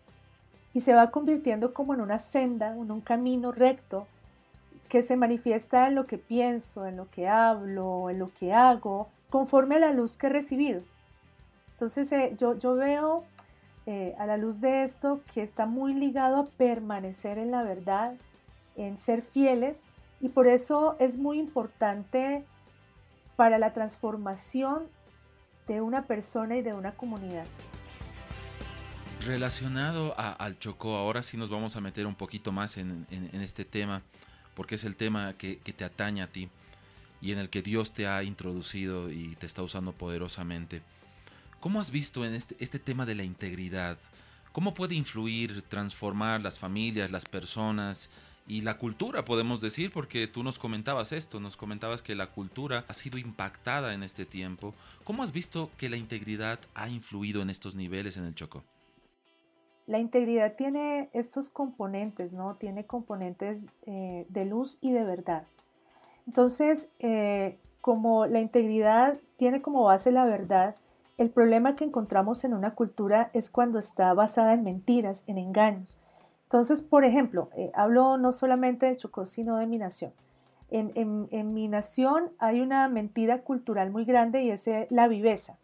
[0.74, 4.06] y se va convirtiendo como en una senda, en un camino recto
[4.88, 9.08] que se manifiesta en lo que pienso, en lo que hablo, en lo que hago,
[9.30, 10.82] conforme a la luz que he recibido.
[11.72, 13.24] Entonces eh, yo, yo, veo
[13.86, 18.14] eh, a la luz de esto que está muy ligado a permanecer en la verdad,
[18.76, 19.84] en ser fieles,
[20.20, 22.44] y por eso es muy importante
[23.34, 24.84] para la transformación
[25.72, 27.46] de una persona y de una comunidad.
[29.24, 34.02] Relacionado al Chocó, ahora sí nos vamos a meter un poquito más en, este tema
[34.54, 36.50] porque es el tema que, te atañe a ti
[37.22, 40.82] y en el que Dios te ha introducido y te está usando poderosamente.
[41.60, 43.96] ¿Cómo has visto en este, este tema de la integridad?
[44.52, 48.10] ¿Cómo puede influir, transformar las familias, las personas
[48.46, 49.90] y la cultura, podemos decir?
[49.92, 54.26] Porque tú nos comentabas esto, nos comentabas que la cultura ha sido impactada en este
[54.26, 54.74] tiempo.
[55.04, 58.64] ¿Cómo has visto que la integridad ha influido en estos niveles en el Choco?
[59.86, 62.54] La integridad tiene estos componentes, ¿no?
[62.56, 65.44] Tiene componentes eh, de luz y de verdad.
[66.26, 70.76] Entonces, eh, como la integridad tiene como base la verdad,
[71.18, 76.00] el problema que encontramos en una cultura es cuando está basada en mentiras, en engaños.
[76.52, 80.12] Entonces, por ejemplo, eh, hablo no solamente del Chocó, sino de mi nación.
[80.68, 85.56] En, mi nación hay una mentira cultural muy grande y es la viveza.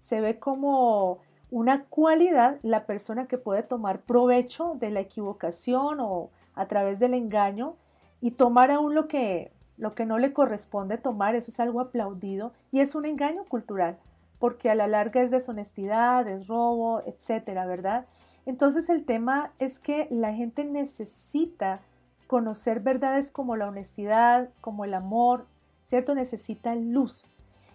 [0.00, 1.18] Se ve como
[1.52, 7.14] una cualidad la persona que puede tomar provecho de la equivocación o a través del
[7.14, 7.76] engaño
[8.20, 12.96] y tomar aún lo que no le corresponde tomar, eso es algo aplaudido y es
[12.96, 13.96] un engaño cultural,
[14.40, 18.06] porque a la larga es deshonestidad, es robo, etcétera, ¿verdad?
[18.46, 21.80] Entonces el tema es que la gente necesita
[22.26, 25.46] conocer verdades como la honestidad, como el amor,
[25.84, 26.14] ¿cierto?
[26.14, 27.24] Necesita luz.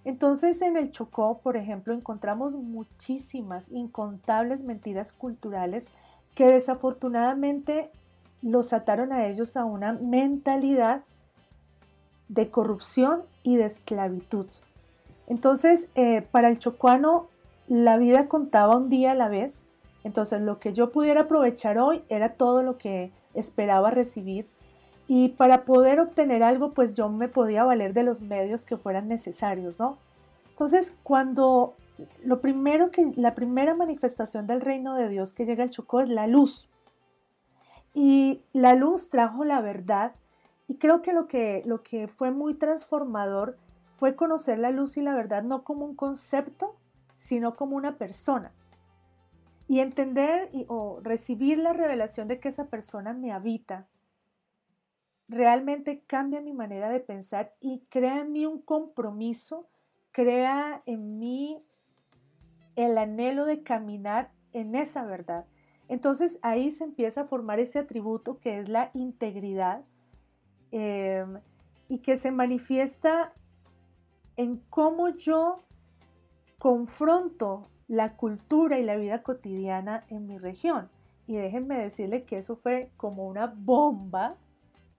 [0.03, 5.91] Entonces en el Chocó, por ejemplo, encontramos muchísimas, incontables mentiras culturales
[6.33, 7.91] que desafortunadamente
[8.41, 11.03] los ataron a ellos a una mentalidad
[12.29, 14.47] de corrupción y de esclavitud.
[15.27, 17.27] Entonces, eh, para el chocuano,
[17.67, 19.67] la vida contaba un día a la vez.
[20.03, 24.47] Entonces, lo que yo pudiera aprovechar hoy era todo lo que esperaba recibir
[25.13, 29.09] y para poder obtener algo, pues yo me podía valer de los medios que fueran
[29.09, 29.97] necesarios, ¿no?
[30.51, 31.75] Entonces, cuando
[32.23, 36.07] lo primero que, la primera manifestación del reino de Dios que llega al Chocó es
[36.07, 36.69] la luz.
[37.93, 40.13] Y la luz trajo la verdad.
[40.67, 43.57] Y creo que lo que, lo que fue muy transformador
[43.97, 46.75] fue conocer la luz y la verdad no como un concepto,
[47.15, 48.53] sino como una persona.
[49.71, 53.87] Y entender o recibir la revelación de que esa persona me habita,
[55.29, 59.69] realmente cambia mi manera de pensar y crea en mí un compromiso,
[60.11, 61.63] crea en mí
[62.75, 65.45] el anhelo de caminar en esa verdad.
[65.87, 69.85] Entonces ahí se empieza a formar ese atributo que es la integridad
[70.71, 71.39] em,
[71.87, 73.33] y que se manifiesta
[74.35, 75.63] en cómo yo
[76.59, 80.89] confronto la cultura y la vida cotidiana en mi región.
[81.27, 84.37] Y déjenme decirle que eso fue como una bomba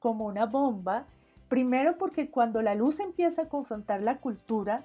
[0.02, 1.06] como una bomba,
[1.48, 4.84] primero porque cuando la luz empieza a confrontar la cultura,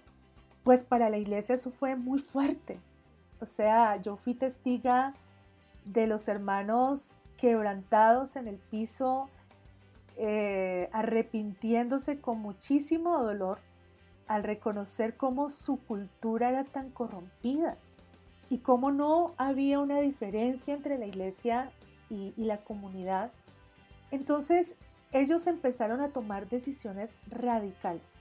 [0.64, 2.80] pues para la iglesia eso fue muy fuerte.
[3.42, 5.16] O sea, yo fui testiga
[5.86, 9.28] de los hermanos quebrantados en el piso,
[10.18, 13.60] eh, arrepintiéndose con muchísimo dolor
[14.28, 17.78] al reconocer cómo su cultura era tan corrompida
[18.50, 21.72] y cómo no había una diferencia entre la iglesia
[22.10, 23.32] y, y la comunidad.
[24.12, 24.78] Entonces,
[25.12, 28.20] ellos empezaron a tomar decisiones radicales.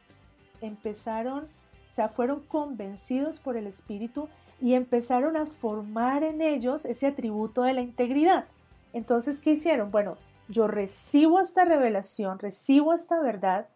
[0.61, 4.29] Empezaron, o sea, fueron convencidos por el Espíritu
[4.61, 8.47] y empezaron a formar en ellos ese atributo de la integridad.
[8.93, 9.91] Entonces, ¿qué hicieron?
[9.91, 10.17] Bueno,
[10.49, 13.69] yo recibo esta revelación, recibo esta verdad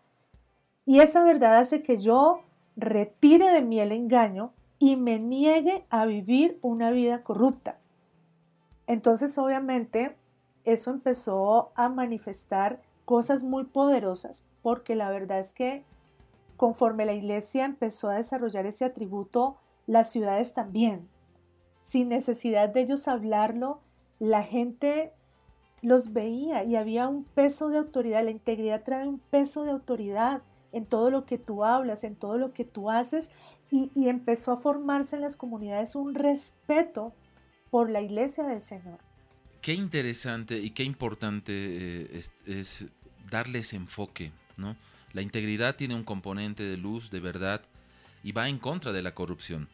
[0.87, 2.43] y esa verdad hace que yo
[2.77, 7.79] retire de mí el engaño y me niegue a vivir una vida corrupta.
[8.89, 10.17] Entonces, obviamente,
[10.65, 15.85] eso empezó a manifestar cosas muy poderosas, porque la verdad es que
[16.57, 21.09] conforme la iglesia empezó a desarrollar ese atributo, las ciudades también.
[21.83, 23.81] Sin necesidad de ellos hablarlo,
[24.19, 25.13] la gente
[25.83, 28.25] los veía y había un peso de autoridad.
[28.25, 32.39] La integridad trae un peso de autoridad en todo lo que tú hablas, en todo
[32.39, 33.31] lo que tú haces,
[33.71, 37.15] y, empezó a formarse en las comunidades un respeto
[37.71, 38.99] por la iglesia del Señor.
[39.63, 42.87] Qué interesante y qué importante eh, es,
[43.31, 44.77] darles enfoque, ¿no?
[45.13, 47.63] La integridad tiene un componente de luz, de verdad,
[48.25, 49.69] y va en contra de la corrupción.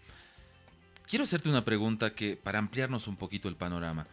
[1.08, 4.06] Quiero hacerte una pregunta que para ampliarnos un poquito el panorama.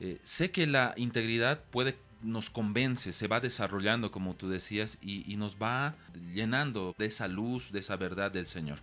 [0.00, 5.36] Eh, sé que la integridad puede nos convence, se va desarrollando, como tú decías, y,
[5.36, 5.94] nos va
[6.34, 8.80] llenando de esa luz, de esa verdad del Señor.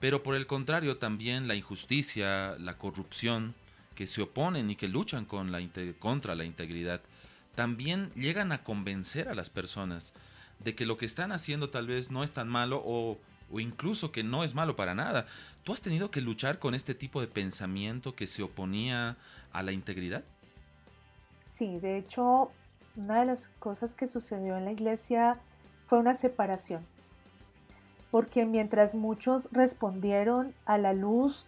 [0.00, 3.54] Pero por el contrario, también la injusticia, la corrupción,
[3.94, 7.00] que se oponen y que luchan contra la integridad,
[7.54, 10.12] también llegan a convencer a las personas
[10.58, 13.20] de que lo que están haciendo tal vez no es tan malo o
[13.52, 15.26] incluso que no es malo para nada.
[15.62, 19.16] ¿Tú has tenido que luchar con este tipo de pensamiento que se oponía
[19.52, 20.24] a la integridad?
[21.56, 22.50] Sí, de hecho,
[22.96, 25.38] una de las cosas que sucedió en la iglesia
[25.84, 26.84] fue una separación.
[28.10, 31.46] Porque mientras muchos respondieron a la luz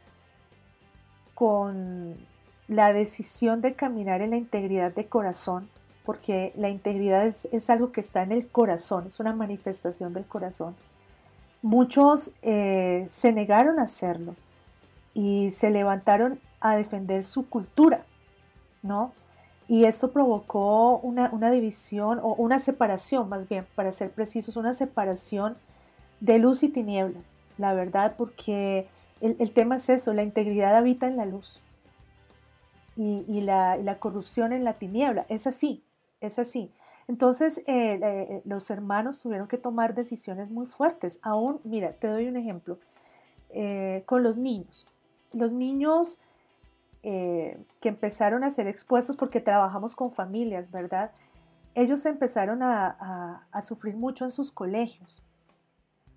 [1.34, 2.14] con
[2.68, 5.68] la decisión de caminar en la integridad de corazón,
[6.04, 10.76] porque la integridad es, algo que está en el corazón, es una manifestación del corazón.
[11.62, 14.36] Muchos eh, se negaron a hacerlo
[15.14, 18.06] y se levantaron a defender su cultura,
[18.82, 19.12] ¿no?
[19.68, 25.56] Y esto provocó una, división o una separación, más bien, para ser precisos, una separación
[26.20, 28.86] de luz y tinieblas, la verdad, porque
[29.20, 31.60] el, tema es eso, la integridad habita en la luz
[32.94, 35.82] y, la, corrupción en la tiniebla, es así,
[36.20, 36.70] es así.
[37.08, 41.20] Entonces eh, eh, los hermanos tuvieron que tomar decisiones muy fuertes.
[41.22, 42.78] Aún, mira, te doy un ejemplo,
[43.50, 44.86] eh, con los niños.
[45.32, 46.20] Los niños
[47.08, 51.12] eh, que empezaron a ser expuestos porque trabajamos con familias, ¿verdad?
[51.76, 55.22] Ellos empezaron a, sufrir mucho en sus colegios,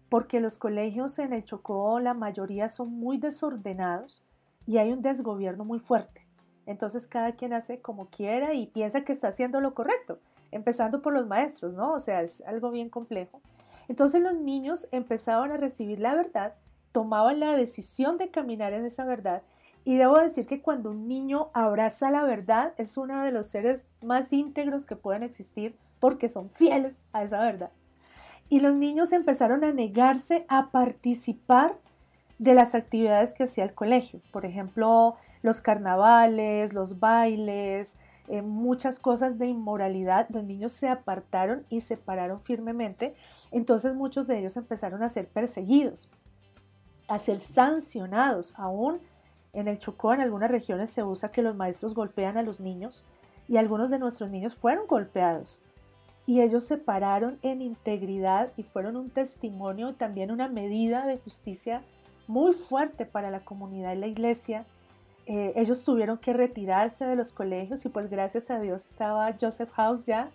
[0.09, 4.23] porque los colegios en el Chocó la mayoría son muy desordenados
[4.65, 6.25] y hay un desgobierno muy fuerte.
[6.65, 10.17] Entonces cada quien hace como quiera y piensa que está haciendo lo correcto,
[10.49, 11.93] empezando por los maestros, ¿no?
[11.93, 13.41] O sea, es algo bien complejo.
[13.87, 16.55] Entonces los niños empezaban a recibir la verdad,
[16.91, 19.43] tomaban la decisión de caminar en esa verdad
[19.85, 23.87] y debo decir que cuando un niño abraza la verdad es uno de los seres
[24.01, 27.71] más íntegros que pueden existir porque son fieles a esa verdad.
[28.49, 31.77] Y los niños empezaron a negarse a participar
[32.39, 34.21] de las actividades que hacía el colegio.
[34.31, 40.27] Por ejemplo, los carnavales, los bailes, eh, muchas cosas de inmoralidad.
[40.29, 43.13] Los niños se apartaron y se pararon firmemente.
[43.51, 46.09] Entonces muchos de ellos empezaron a ser perseguidos,
[47.07, 48.99] a ser sancionados aún
[49.53, 53.05] en el Chocó, en algunas regiones se usa que los maestros golpean a los niños
[53.47, 55.61] y algunos de nuestros niños fueron golpeados.
[56.25, 61.81] Y ellos se pararon en integridad y fueron un testimonio, también una medida de justicia
[62.27, 64.65] muy fuerte para la comunidad y la iglesia.
[65.25, 69.71] Eh, ellos tuvieron que retirarse de los colegios y pues gracias a Dios estaba Joseph
[69.71, 70.29] House ya.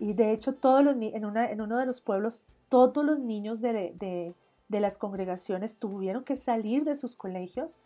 [0.00, 3.60] Y de hecho todos los, en, una, en uno de los pueblos todos los niños
[3.60, 4.34] de, de,
[4.68, 7.80] de las congregaciones tuvieron que salir de sus colegios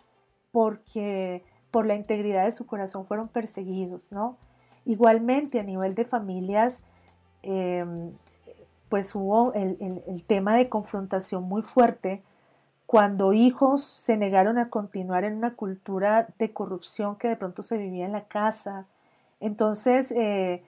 [0.52, 4.36] porque por la integridad de su corazón fueron perseguidos, ¿no?
[4.84, 6.84] Igualmente a nivel de familias,
[7.42, 8.12] em,
[8.88, 12.22] pues hubo el, tema de confrontación muy fuerte
[12.84, 17.78] cuando hijos se negaron a continuar en una cultura de corrupción que de pronto se
[17.78, 18.86] vivía en la casa.
[19.40, 20.62] Entonces, eh,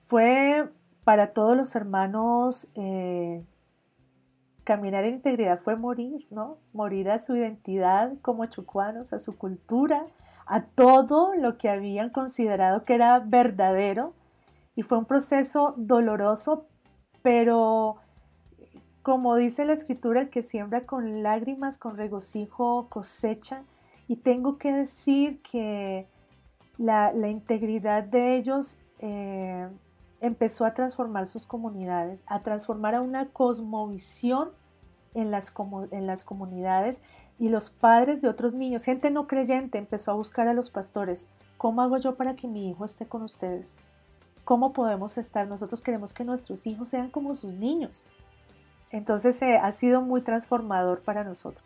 [0.00, 0.68] fue
[1.02, 3.42] para todos los hermanos eh,
[4.70, 6.58] caminar en integridad fue morir, ¿no?
[6.72, 10.06] Morir a su identidad como chucuanos, a su cultura,
[10.46, 14.12] a todo lo que habían considerado que era verdadero.
[14.76, 16.66] Y fue un proceso doloroso,
[17.20, 17.96] pero
[19.02, 23.62] como dice la escritura, el que siembra con lágrimas, con regocijo, cosecha.
[24.06, 26.06] Y tengo que decir que
[26.78, 29.68] la, integridad de ellos eh,
[30.20, 34.59] empezó a transformar sus comunidades, a transformar a una cosmovisión
[35.14, 35.52] en las,
[35.90, 37.02] en las comunidades
[37.38, 41.28] y los padres de otros niños, gente no creyente, empezó a buscar a los pastores.
[41.56, 43.76] ¿Cómo hago yo para que mi hijo esté con ustedes?
[44.44, 45.46] ¿Cómo podemos estar?
[45.46, 48.04] Nosotros queremos que nuestros hijos sean como sus niños.
[48.90, 51.64] Entonces eh, ha sido muy transformador para nosotros.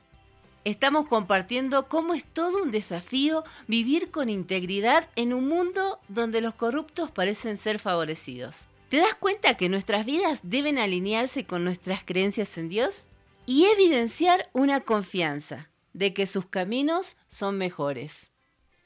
[0.64, 6.54] Estamos compartiendo cómo es todo un desafío vivir con integridad en un mundo donde los
[6.54, 8.68] corruptos parecen ser favorecidos.
[8.88, 13.06] ¿Te das cuenta que nuestras vidas deben alinearse con nuestras creencias en Dios?
[13.46, 18.32] Y evidenciar una confianza de que sus caminos son mejores.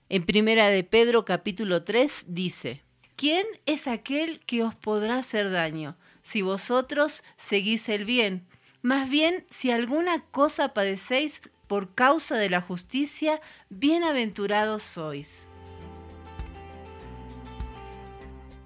[0.08, 2.82] En Primera de Pedro capítulo 3 dice,
[3.14, 8.48] ¿quién es aquel que os podrá hacer daño si vosotros seguís el bien?
[8.82, 15.46] Más bien, si alguna cosa padecéis por causa de la justicia, bienaventurados sois.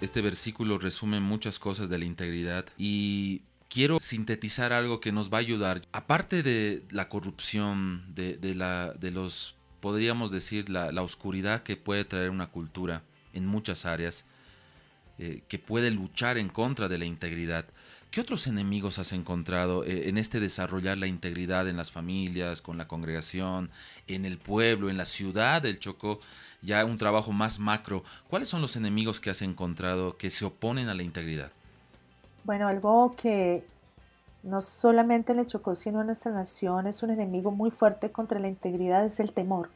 [0.01, 3.43] Este versículo resume muchas cosas de la integridad y
[3.73, 5.81] quiero sintetizar algo que nos va a ayudar.
[5.93, 12.49] Aparte de la corrupción, de, la, los, podríamos decir, la, oscuridad que puede traer una
[12.49, 13.03] cultura
[13.33, 14.27] en muchas áreas,
[15.19, 17.65] eh, que puede luchar en contra de la integridad.
[18.11, 22.77] ¿Qué otros enemigos has encontrado eh, en este desarrollar la integridad en las familias, con
[22.77, 23.71] la congregación,
[24.07, 26.21] en el pueblo, en la ciudad del Chocó?
[26.61, 28.05] Ya un trabajo más macro.
[28.29, 31.53] ¿Cuáles son los enemigos que has encontrado que se oponen a la integridad?
[32.45, 33.65] Bueno, algo que
[34.43, 38.41] no solamente en el Chocó, sino en nuestra nación es un enemigo muy fuerte contra
[38.41, 39.69] la integridad, es el temor.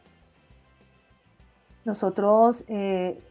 [1.84, 3.22] Nosotros eh,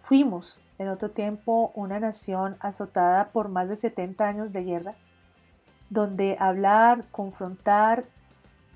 [0.00, 4.94] fuimos en otro tiempo una nación azotada por más de 70 años de guerra,
[5.90, 8.04] donde hablar, confrontar,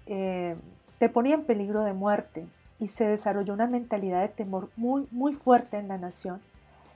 [0.07, 0.57] eh,
[0.99, 2.47] te ponía en peligro de muerte
[2.81, 6.41] y se desarrolló una mentalidad de temor muy, muy fuerte en la nación.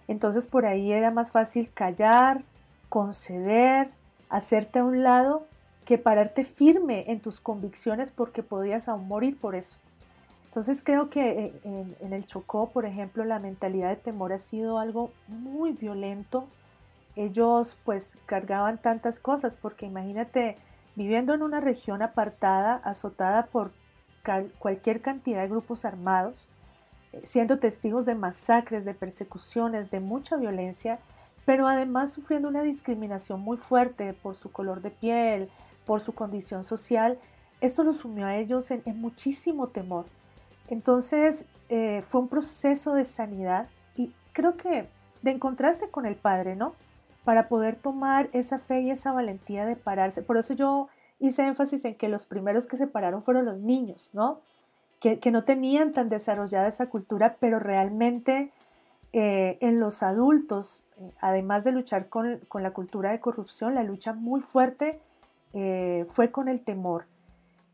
[0.08, 2.42] Entonces por ahí era más fácil callar,
[2.88, 3.90] conceder,
[4.28, 5.46] hacerte a un lado,
[5.84, 9.78] que pararte firme en tus convicciones porque podías aún morir por eso.
[10.56, 14.78] Entonces creo que eh, en, el Chocó, por ejemplo, la mentalidad de temor ha sido
[14.78, 16.48] algo muy violento.
[17.14, 20.56] Ellos pues cargaban tantas cosas porque imagínate
[20.96, 23.70] viviendo en una región apartada, azotada por
[24.58, 26.48] cualquier cantidad de grupos armados,
[27.12, 30.98] eh, siendo testigos de masacres, de persecuciones, de mucha violencia,
[31.46, 35.48] pero además sufriendo una discriminación muy fuerte por su color de piel,
[35.86, 37.18] por su condición social,
[37.62, 40.04] esto los sumió a ellos en muchísimo temor.
[40.68, 44.88] Entonces eh, fue un proceso de sanidad y creo que
[45.22, 46.74] de encontrarse con el Padre, ¿no?
[47.24, 50.22] Para poder tomar esa fe y esa valentía de pararse.
[50.22, 50.88] Por eso yo
[51.18, 54.40] hice énfasis en que los primeros que se pararon fueron los niños, ¿no?
[55.00, 58.50] Que, no tenían tan desarrollada esa cultura, pero realmente
[59.18, 64.12] eh, en los adultos, eh, además de luchar con, la cultura de corrupción, la lucha
[64.12, 65.00] muy fuerte
[66.06, 67.06] fue con el temor.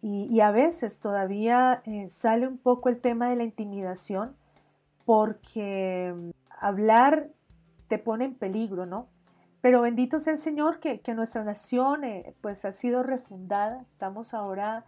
[0.04, 4.36] Y, a veces todavía eh, sale un poco el tema de la intimidación
[5.04, 7.28] porque mm, hablar
[7.86, 9.06] te pone en peligro, ¿no?
[9.60, 14.84] Pero bendito sea el Señor que, nuestra nación eh, pues ha sido refundada, estamos ahora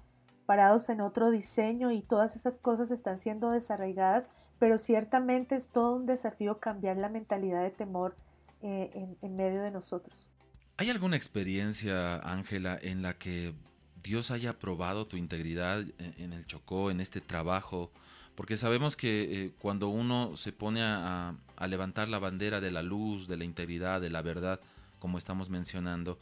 [0.46, 4.28] parados en otro diseño y todas esas cosas están siendo desarraigadas,
[4.58, 8.16] pero ciertamente es todo un desafío cambiar la mentalidad de temor
[8.62, 10.30] eh, en, medio de nosotros.
[10.76, 13.54] ¿Hay alguna experiencia, Ángela, en la que
[14.02, 17.90] Dios haya probado tu integridad en, el Chocó, en este trabajo,
[18.34, 21.34] porque sabemos que eh, cuando uno se pone a,
[21.68, 24.60] levantar la bandera de la luz, de la integridad, de la verdad,
[24.98, 26.18] como estamos mencionando,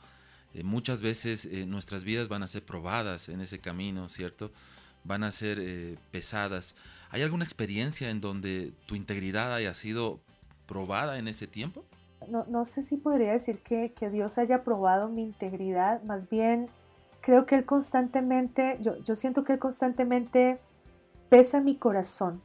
[0.54, 4.52] eh, muchas veces eh, nuestras vidas van a ser probadas en ese camino, ¿cierto?
[5.04, 6.76] Van a ser pesadas.
[7.10, 10.20] ¿Hay alguna experiencia en donde tu integridad haya sido
[10.66, 11.84] probada en ese tiempo?
[12.28, 16.68] No, sé si podría decir que, que Dios haya probado mi integridad, más bien
[17.20, 20.58] creo que Él constantemente, yo, yo siento que Él constantemente
[21.30, 22.42] pesa mi corazón.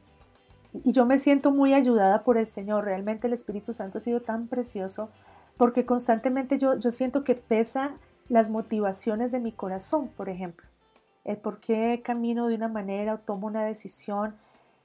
[0.72, 2.84] Y, yo me siento muy ayudada por el Señor.
[2.84, 5.10] Realmente el Espíritu Santo ha sido tan precioso
[5.56, 7.92] porque constantemente yo, yo siento que pesa
[8.28, 10.67] las motivaciones de mi corazón, por ejemplo.
[11.28, 14.34] El por qué camino de una manera o tomo una decisión.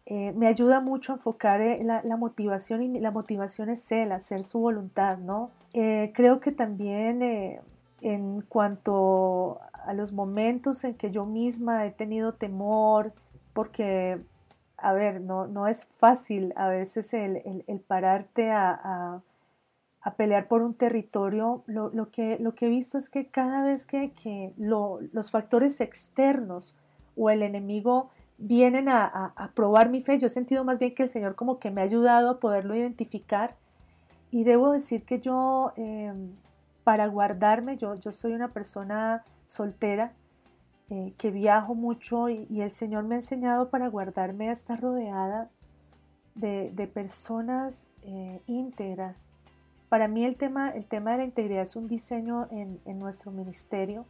[0.06, 4.12] Eh, me ayuda mucho a enfocar eh, la, la, motivación y la motivación es Él,
[4.12, 5.52] hacer su voluntad, ¿no?
[5.74, 7.22] Eh, creo que también
[8.02, 13.14] en cuanto a los momentos en que yo misma he tenido temor,
[13.54, 14.20] porque,
[14.78, 19.22] a ver, no, no es fácil a veces el, pararte a,
[20.12, 21.64] pelear por un territorio.
[21.68, 26.76] Lo, que, lo que he visto es que cada vez que, que los factores externos
[27.16, 31.10] o el enemigo vienen a, probar mi fe, yo he sentido más bien que el
[31.10, 33.56] Señor como que me ha ayudado a poderlo identificar.
[34.32, 36.32] Y debo decir que yo, em,
[36.84, 40.14] para guardarme, yo, yo soy una persona soltera,
[40.90, 45.50] eh, que viajo mucho y, el Señor me ha enseñado para guardarme a estar rodeada
[46.36, 49.32] de, personas eh, íntegras.
[49.94, 54.08] Para mí el tema, el tema de la integridad es un diseño en, nuestro ministerio.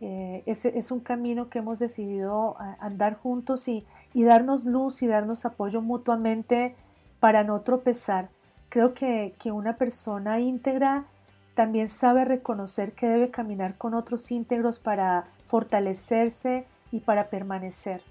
[0.00, 3.84] Eh, es, un camino que hemos decidido andar juntos y,
[4.14, 6.76] darnos luz y darnos apoyo mutuamente
[7.18, 8.30] para no tropezar.
[8.68, 11.06] Creo que, que una persona íntegra
[11.54, 18.02] también sabe reconocer que debe caminar con otros íntegros para fortalecerse y para permanecer.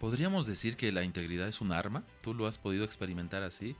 [0.00, 2.02] ¿Podríamos decir que la integridad es un arma?
[2.22, 3.76] ¿Tú lo has podido experimentar así?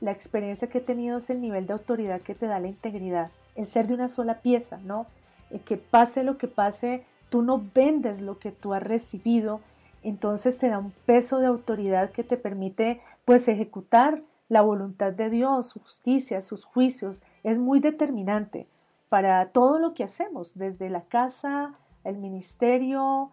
[0.00, 3.30] La experiencia que he tenido es el nivel de autoridad que te da la integridad,
[3.56, 5.06] el ser de una sola pieza, ¿no?
[5.50, 9.60] El que pase lo que pase, tú no vendes lo que tú has recibido,
[10.02, 15.30] entonces te da un peso de autoridad que te permite pues ejecutar la voluntad de
[15.30, 18.66] Dios, su justicia, sus juicios, es muy determinante
[19.08, 21.74] para todo lo que hacemos, desde la casa,
[22.04, 23.30] el ministerio,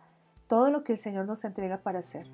[0.48, 2.28] todo lo que el Señor nos entrega para hacer.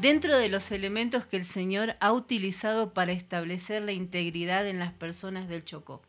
[0.00, 4.94] Dentro de los elementos que el Señor ha utilizado para establecer la integridad en las
[4.94, 6.00] personas del Chocó,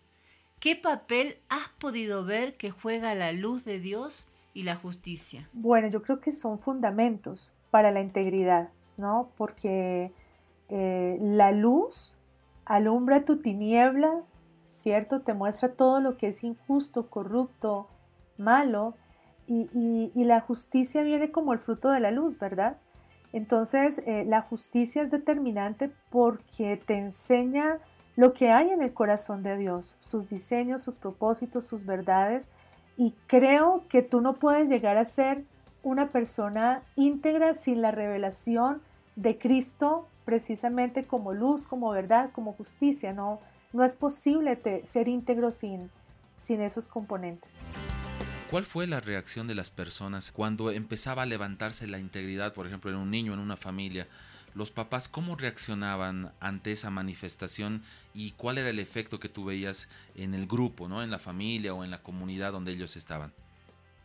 [0.61, 5.49] ¿qué papel has podido ver que juega la luz de Dios y la justicia?
[5.51, 9.29] Bueno, yo creo que son fundamentos para la integridad, ¿no?
[9.35, 10.13] Porque
[10.69, 12.15] eh, la luz
[12.63, 14.21] alumbra tu tiniebla,
[14.67, 15.19] ¿cierto?
[15.19, 17.89] Te muestra todo lo que es injusto, corrupto,
[18.37, 18.95] malo,
[19.47, 22.77] y, la justicia viene como el fruto de la luz, ¿verdad?
[23.33, 27.79] Entonces, eh, la justicia es determinante porque te enseña
[28.15, 32.51] lo que hay en el corazón de Dios, sus diseños, sus propósitos, sus verdades,
[32.97, 35.43] y creo que tú no puedes llegar a ser
[35.81, 38.81] una persona íntegra sin la revelación
[39.15, 43.13] de Cristo precisamente como luz, como verdad, como justicia.
[43.13, 43.39] No,
[43.73, 45.89] no es posible ser íntegro sin,
[46.35, 47.63] sin esos componentes.
[48.51, 52.91] ¿Cuál fue la reacción de las personas cuando empezaba a levantarse la integridad, por ejemplo,
[52.91, 54.09] en un niño, en una familia?
[54.55, 57.81] Los papás, ¿cómo reaccionaban ante esa manifestación
[58.13, 61.01] y cuál era el efecto que tú veías en el grupo, ¿no?
[61.01, 63.31] en la familia o en la comunidad donde ellos estaban?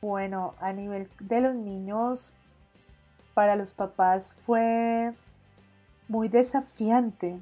[0.01, 2.36] Bueno, a nivel de los niños,
[3.34, 5.12] para los papás fue
[6.07, 7.36] muy desafiante.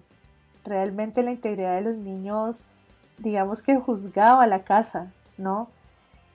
[0.65, 2.65] Realmente la integridad de los niños,
[3.19, 5.69] digamos que juzgaba la casa, ¿no?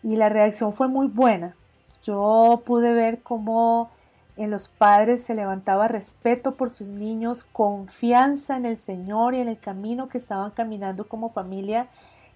[0.01, 1.55] Y la reacción fue muy buena.
[2.03, 3.89] Yo pude ver cómo
[4.37, 9.49] en los padres se levantaba respeto por sus niños, confianza en el Señor y en
[9.49, 11.87] el camino que estaban caminando como familia.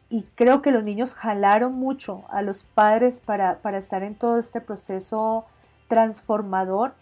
[0.10, 4.62] Y creo que los niños jalaron mucho a los padres para, estar en todo este
[4.62, 5.46] proceso
[5.88, 6.94] transformador.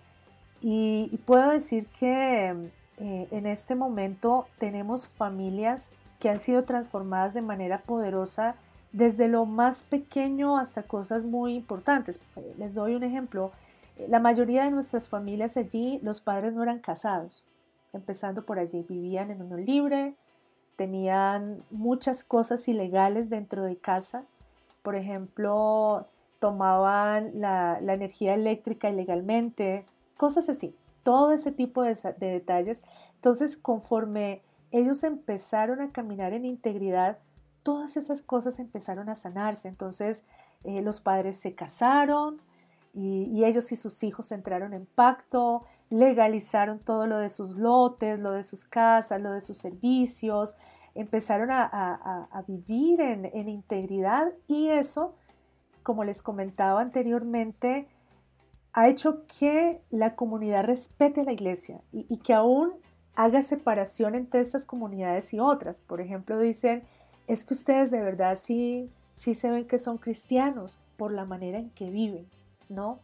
[0.62, 2.56] y puedo decir que
[3.04, 8.54] eh, en este momento tenemos familias que han sido transformadas de manera poderosa
[8.92, 12.20] desde lo más pequeño hasta cosas muy importantes.
[12.58, 13.52] Les doy un ejemplo.
[13.98, 17.44] Eh, la mayoría de nuestras familias allí, los padres no eran casados.
[17.94, 20.16] Empezando por allí, vivían en uno libre,
[20.76, 24.26] tenían muchas cosas ilegales dentro de casa.
[24.84, 26.08] Por ejemplo,
[26.40, 29.86] tomaban la energía eléctrica ilegalmente,
[30.18, 30.74] cosas así
[31.04, 32.84] todo ese tipo de, detalles.
[33.16, 37.18] Entonces, conforme ellos empezaron a caminar en integridad,
[37.64, 39.68] todas esas cosas empezaron a sanarse.
[39.68, 40.26] Entonces,
[40.64, 42.42] eh, los padres se casaron
[42.94, 48.32] y, ellos y sus hijos entraron en pacto, legalizaron todo lo de sus lotes, lo
[48.32, 50.58] de sus casas, lo de sus servicios,
[50.94, 55.16] empezaron a, vivir en, integridad y eso,
[55.84, 57.88] como les comentaba anteriormente,
[58.74, 62.74] ha hecho que la comunidad respete la iglesia y, que aún
[63.16, 65.82] haga separación entre estas comunidades y otras.
[65.82, 66.84] Por ejemplo, dicen,
[67.28, 71.60] es que ustedes de verdad sí, sí se ven que son cristianos por la manera
[71.60, 72.26] en que viven,
[72.70, 73.00] ¿no?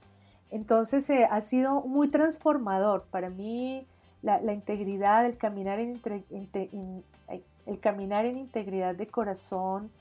[0.49, 3.85] Entonces eh, ha sido muy transformador para mí
[4.21, 6.01] la, integridad, el caminar en,
[7.65, 9.91] el caminar en integridad de corazón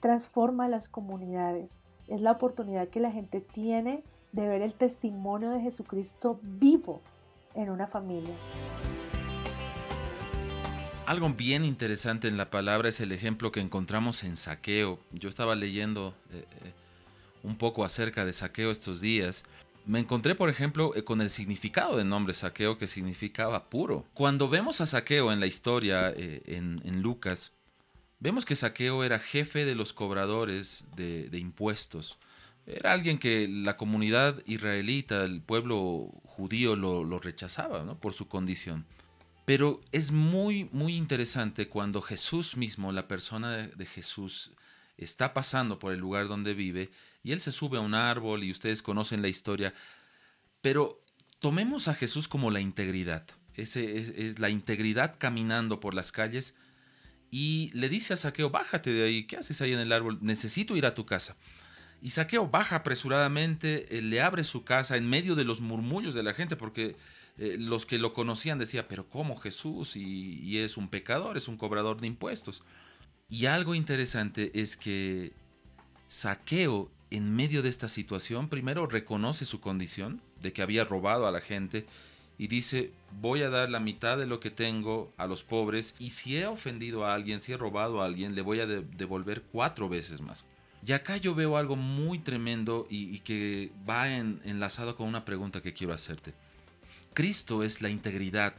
[0.00, 1.82] transforma las comunidades.
[2.08, 7.00] Es la oportunidad que la gente tiene de ver el testimonio de Jesucristo vivo
[7.54, 8.34] en una familia.
[11.08, 15.00] Algo bien interesante en la palabra es el ejemplo que encontramos en saqueo.
[15.10, 16.72] Yo estaba leyendo eh, eh,
[17.42, 19.44] un poco acerca de saqueo estos días.
[19.86, 24.04] Me encontré, por ejemplo, eh, con el significado del nombre saqueo que significaba puro.
[24.12, 27.54] Cuando vemos a saqueo en la historia en, Lucas,
[28.20, 32.18] vemos que saqueo era jefe de los cobradores de impuestos.
[32.66, 38.84] Era alguien que la comunidad israelita, el pueblo judío lo, rechazaba por su condición.
[39.48, 44.50] Pero es muy, muy interesante cuando Jesús mismo, la persona de, Jesús,
[44.98, 46.90] está pasando por el lugar donde vive,
[47.22, 49.72] y él se sube a un árbol y ustedes conocen la historia.
[50.60, 51.02] Pero
[51.38, 53.24] tomemos a Jesús como la integridad.
[53.54, 56.54] Ese es, la integridad caminando por las calles
[57.30, 60.18] y le dice a Saqueo, bájate de ahí, ¿qué haces ahí en el árbol?
[60.20, 61.38] Necesito ir a tu casa.
[62.02, 66.22] Y Saqueo baja apresuradamente, eh, le abre su casa en medio de los murmullos de
[66.22, 66.96] la gente, porque
[67.38, 69.96] eh, los que lo conocían decían, pero ¿cómo Jesús?
[69.96, 72.62] Y, y, es un pecador, es un cobrador de impuestos.
[73.28, 75.32] Y algo interesante es que
[76.08, 81.32] Saqueo, en medio de esta situación, primero reconoce su condición de que había robado a
[81.32, 81.86] la gente
[82.38, 86.10] y dice, voy a dar la mitad de lo que tengo a los pobres y
[86.10, 89.88] si he ofendido a alguien, si he robado a alguien, le voy a devolver cuatro
[89.88, 90.44] veces más.
[90.86, 95.74] Y acá yo veo algo muy tremendo y, que va enlazado con una pregunta que
[95.74, 96.32] quiero hacerte.
[97.18, 98.54] Cristo es la integridad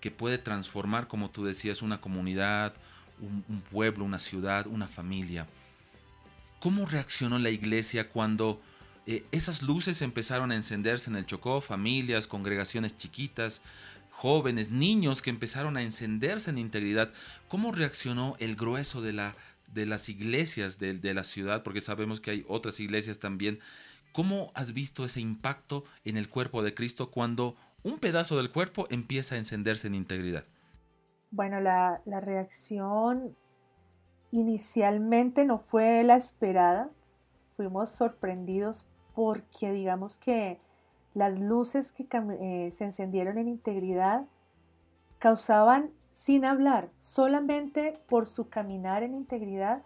[0.00, 2.74] que puede transformar, como tú decías, una comunidad,
[3.20, 5.46] un pueblo, una ciudad, una familia.
[6.58, 8.60] ¿Cómo reaccionó la iglesia cuando
[9.06, 13.62] eh, esas luces empezaron a encenderse en el Chocó, familias, congregaciones chiquitas,
[14.10, 17.12] jóvenes, niños que empezaron a encenderse en integridad.
[17.46, 19.36] ¿Cómo reaccionó el grueso de, la,
[19.72, 21.62] de las iglesias de, de la ciudad?
[21.62, 23.60] Porque sabemos que hay otras iglesias también.
[24.10, 28.86] ¿Cómo has visto ese impacto en el cuerpo de Cristo cuando un pedazo del cuerpo
[28.90, 30.44] empieza a encenderse en integridad?
[31.30, 33.36] Bueno, la, reacción
[34.32, 36.90] inicialmente no fue la esperada.
[37.56, 40.60] Fuimos sorprendidos porque digamos que
[41.14, 42.06] las luces que
[42.40, 44.26] eh, se encendieron en integridad
[45.18, 49.82] causaban, sin hablar, solamente por su caminar en integridad,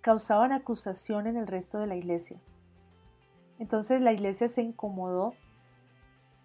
[0.00, 2.40] causaban acusación en el resto de la iglesia.
[3.58, 5.34] Entonces la iglesia se incomodó,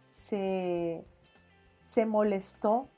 [0.08, 1.06] se,
[1.84, 2.90] se molestó,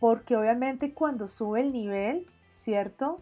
[0.00, 3.20] porque obviamente cuando sube el nivel, ¿cierto?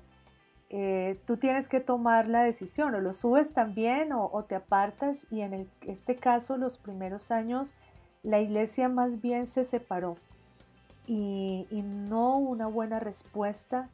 [0.70, 5.40] Eh, tú tienes que tomar la decisión, o lo subes también o, te apartas y
[5.40, 7.74] en este caso los primeros años
[8.22, 10.16] la iglesia más bien se separó
[11.07, 13.88] y, y no una buena respuesta.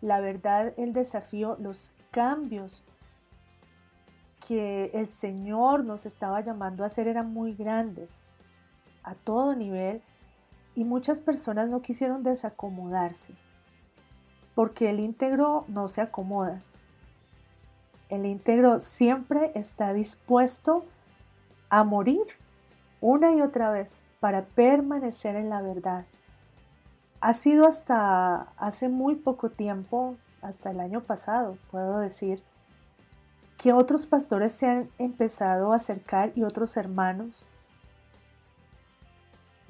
[0.00, 2.84] La verdad, el desafío, los cambios
[4.46, 8.22] que el Señor nos estaba llamando a hacer eran muy grandes
[9.10, 10.02] a todo nivel
[10.74, 13.34] y muchas personas no quisieron desacomodarse
[14.54, 16.60] porque el íntegro no se acomoda.
[18.08, 20.82] El íntegro siempre está dispuesto
[21.68, 22.20] a morir
[23.00, 26.04] una y otra vez para permanecer en la verdad.
[27.20, 32.42] Ha sido hasta hace muy poco tiempo, hasta el año pasado, puedo decir,
[33.56, 37.46] que otros pastores se han empezado a acercar y otros hermanos,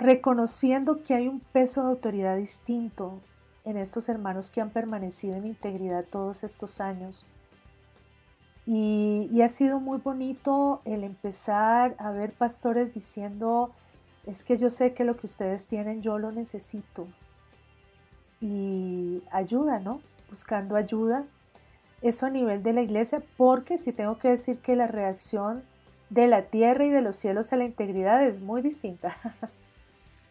[0.01, 3.21] reconociendo que hay un peso de autoridad distinto
[3.65, 7.27] en estos hermanos que han permanecido en integridad todos estos años.
[8.67, 13.73] Y, ha sido muy bonito el empezar a ver pastores diciendo,
[14.27, 17.07] es que yo sé que lo que ustedes tienen yo lo necesito.
[18.41, 20.01] Y ayuda, ¿no?
[20.31, 21.25] Buscando ayuda.
[22.01, 25.63] Eso a nivel de la iglesia, porque si tengo que decir que la reacción
[26.09, 29.15] de la tierra y de los cielos a la integridad es muy distinta.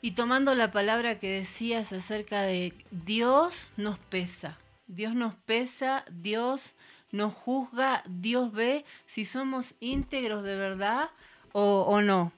[0.02, 6.76] Y tomando la palabra que decías acerca de Dios nos pesa, Dios nos pesa, Dios
[7.12, 11.10] nos juzga, Dios ve si somos íntegros de verdad
[11.52, 12.32] o, no,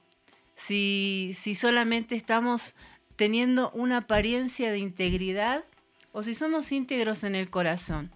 [0.56, 2.74] si, si solamente estamos
[3.16, 5.64] teniendo una apariencia de integridad
[6.12, 8.10] o si somos íntegros en el corazón.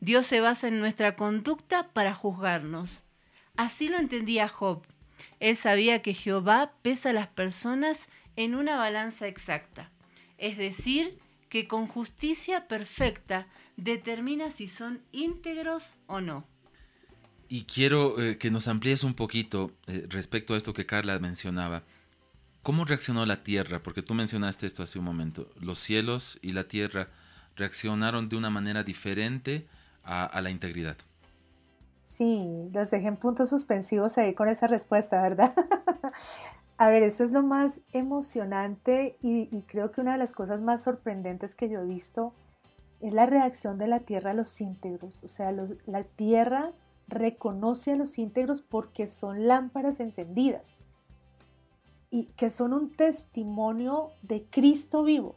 [0.00, 3.04] Dios se basa en nuestra conducta para juzgarnos.
[3.56, 4.82] Así lo entendía Job.
[5.38, 9.90] Él sabía que Jehová pesa a las personas en una balanza exacta,
[10.38, 11.18] es decir,
[11.48, 16.46] que con justicia perfecta determina si son íntegros o no.
[17.48, 21.82] Y quiero eh, que nos amplíes un poquito eh, respecto a esto que Carla mencionaba.
[22.62, 23.82] ¿Cómo reaccionó la tierra?
[23.82, 25.50] Porque tú mencionaste esto hace un momento.
[25.60, 27.08] Los cielos y la tierra
[27.56, 29.66] reaccionaron de una manera diferente
[30.04, 30.96] a, a la integridad.
[32.00, 35.54] Sí, los dejé en puntos suspensivos ahí con esa respuesta, ¿verdad?
[36.82, 40.82] A ver, eso es lo más emocionante y, creo que una de las cosas más
[40.82, 42.34] sorprendentes que yo he visto
[43.00, 45.22] es la reacción de la tierra a los íntegros.
[45.22, 45.52] O sea,
[45.86, 46.72] la tierra
[47.06, 50.74] reconoce a los íntegros porque son lámparas encendidas
[52.10, 55.36] y que son un testimonio de Cristo vivo.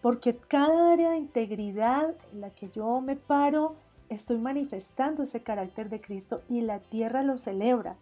[0.00, 3.76] Porque cada área de integridad en la que yo me paro,
[4.08, 7.98] estoy manifestando ese carácter de Cristo y la tierra lo celebra.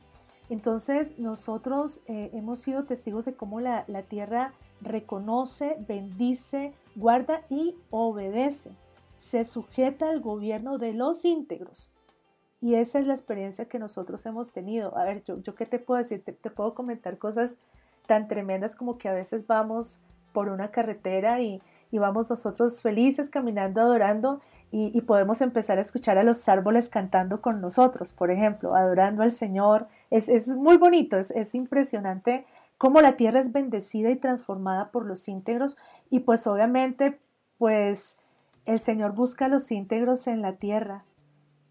[0.49, 8.71] Entonces nosotros eh, hemos sido testigos de cómo la, tierra reconoce, bendice, guarda y obedece.
[9.17, 11.93] Se sujeta al gobierno de los íntegros.
[12.61, 14.97] y esa es la experiencia que nosotros hemos tenido.
[14.97, 17.59] A ver, yo, yo qué te puedo decir, te, puedo comentar cosas
[18.07, 23.31] tan tremendas como que a veces vamos por una carretera y, y vamos nosotros felices
[23.31, 24.41] caminando, adorando
[24.79, 29.31] y, podemos empezar a escuchar a los árboles cantando con nosotros, por ejemplo, adorando al
[29.31, 29.89] Señor.
[30.11, 32.45] Es, es muy bonito, es, es impresionante
[32.77, 35.79] cómo la tierra es bendecida y transformada por los íntegros
[36.11, 37.19] y pues obviamente
[37.57, 38.19] pues
[38.67, 41.05] el Señor busca a los íntegros en la tierra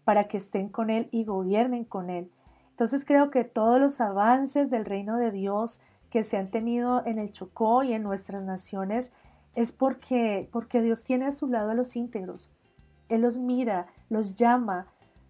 [0.04, 2.32] para que estén con Él y gobiernen con Él.
[2.70, 5.80] Entonces creo que todos los avances del reino de Dios
[6.10, 9.12] que se han tenido en el Chocó y en nuestras naciones
[9.54, 12.52] es porque, porque Dios tiene a su lado a los íntegros.
[13.08, 14.86] Él los mira, los llama,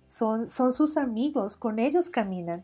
[0.07, 2.63] son, son sus amigos, con ellos caminan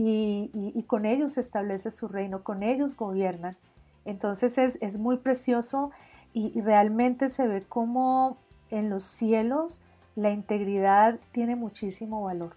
[0.00, 3.56] y, con ellos establece su reino, con ellos gobiernan.
[4.04, 5.90] Entonces es, muy precioso
[6.32, 8.38] y, realmente se ve como
[8.70, 9.82] en los cielos
[10.14, 12.56] la integridad tiene muchísimo valor.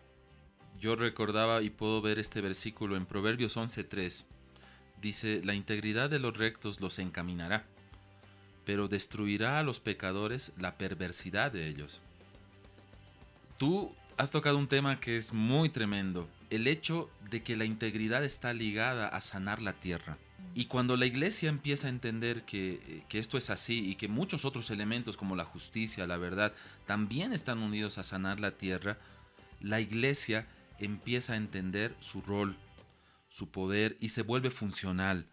[0.80, 4.26] Yo recordaba y puedo ver este versículo en Proverbios 11.3.
[4.99, 7.66] Dice, la integridad de los rectos los encaminará,
[8.66, 12.01] pero destruirá a los pecadores la perversidad de ellos.
[13.57, 18.24] Tú has tocado un tema que es muy tremendo, el hecho de que la integridad
[18.24, 20.18] está ligada a sanar la tierra.
[20.53, 24.70] Y cuando la iglesia empieza a entender que, esto es así y que muchos otros
[24.70, 26.53] elementos como la justicia, la verdad,
[26.86, 28.97] también están unidos a sanar la tierra,
[29.62, 30.47] la iglesia
[30.80, 32.57] empieza a entender su rol,
[33.30, 35.26] su poder y se vuelve funcional.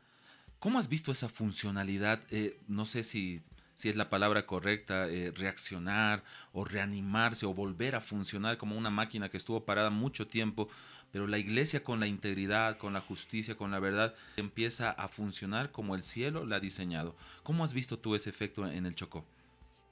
[0.58, 2.20] ¿Cómo has visto esa funcionalidad?
[2.30, 3.42] Eh, no sé si
[3.78, 8.90] si es la palabra correcta, eh, reaccionar o reanimarse o volver a funcionar como una
[8.90, 10.66] máquina que estuvo parada mucho tiempo,
[11.12, 15.70] pero la iglesia con la integridad, con la justicia, con la verdad, empieza a funcionar
[15.70, 17.14] como el cielo la ha diseñado.
[17.44, 19.24] ¿Cómo has visto tú ese efecto en el Chocó?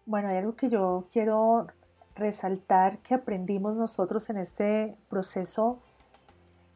[0.05, 1.69] Bueno, hay algo que yo quiero
[2.17, 5.81] resaltar que aprendimos nosotros en este proceso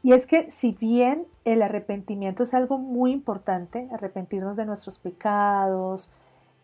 [0.03, 6.13] y es que si bien el arrepentimiento es algo muy importante, arrepentirnos de nuestros pecados,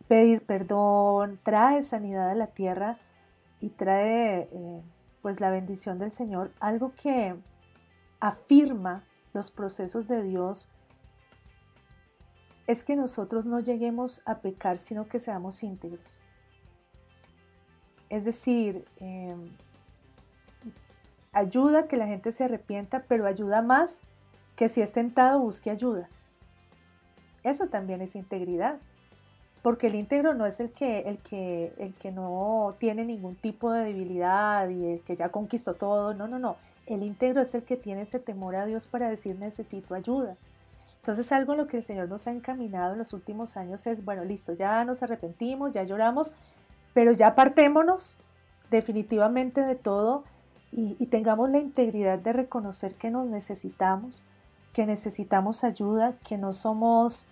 [0.09, 2.99] pedir perdón, trae sanidad a la tierra
[3.61, 4.83] y trae eh,
[5.23, 7.35] pues la bendición del Señor, algo que
[8.21, 10.71] afirma los procesos de Dios
[12.67, 16.21] es que nosotros no lleguemos a pecar, sino que seamos íntegros.
[18.09, 19.51] Es decir, em,
[21.37, 24.03] ayuda que la gente se arrepienta, pero ayuda más
[24.57, 26.09] que si es tentado busque ayuda.
[27.45, 28.79] Eso también es integridad
[29.61, 33.71] porque el íntegro no es el que, el que, el que no tiene ningún tipo
[33.71, 36.57] de debilidad y el que ya conquistó todo, no, no, no.
[36.87, 40.37] El íntegro es el que tiene ese temor a Dios para decir necesito ayuda.
[41.01, 44.05] Entonces algo en lo que el Señor nos ha encaminado en los últimos años es,
[44.07, 46.33] bueno, listo, ya nos arrepentimos, ya lloramos,
[46.95, 48.17] pero ya partémonos
[48.71, 50.25] definitivamente de todo
[50.73, 54.25] y, tengamos la integridad de reconocer que nos necesitamos,
[54.73, 57.29] que necesitamos ayuda, que no somos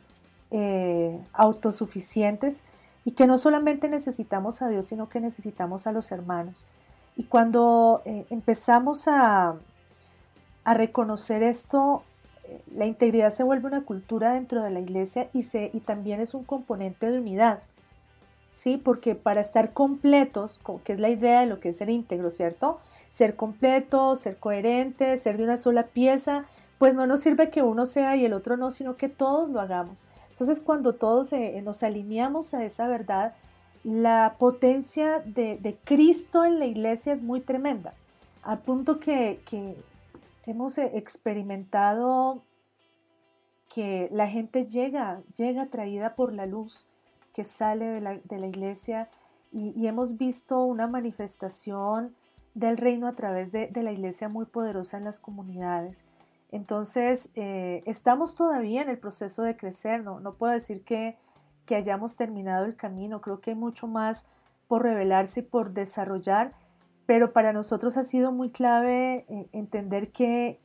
[0.50, 2.64] eh, autosuficientes
[3.04, 6.66] y que no solamente necesitamos a Dios, sino que necesitamos a los hermanos.
[7.16, 9.56] Y cuando eh, empezamos a,
[10.64, 12.02] a, reconocer esto,
[12.44, 16.20] eh, la integridad se vuelve una cultura dentro de la iglesia y, se, y también
[16.20, 17.62] es un componente de unidad.
[18.52, 18.76] ¿Sí?
[18.76, 22.78] Porque para estar completos, que es la idea de lo que es ser íntegro, ¿cierto?
[23.14, 26.46] Ser completo, ser coherente, ser de una sola pieza,
[26.78, 29.60] pues no nos sirve que uno sea y el otro no, sino que todos lo
[29.60, 30.04] hagamos.
[30.30, 33.36] Entonces, cuando todos eh, nos alineamos a esa verdad,
[33.84, 37.94] la potencia de, Cristo en la iglesia es muy tremenda,
[38.42, 39.38] al punto que,
[40.44, 42.42] hemos eh, experimentado
[43.72, 46.88] que la gente llega, llega atraída por la luz
[47.32, 48.00] que sale de
[48.40, 49.08] la, iglesia
[49.52, 52.12] y, hemos visto una manifestación
[52.54, 56.06] del reino a través de la iglesia muy poderosa en las comunidades.
[56.54, 61.16] Entonces, eh, estamos todavía en el proceso de crecer, no, no puedo decir que,
[61.66, 64.28] que, hayamos terminado el camino, creo que hay mucho más
[64.68, 66.52] por revelarse y por desarrollar,
[67.06, 70.60] pero para nosotros ha sido muy clave eh, entender que,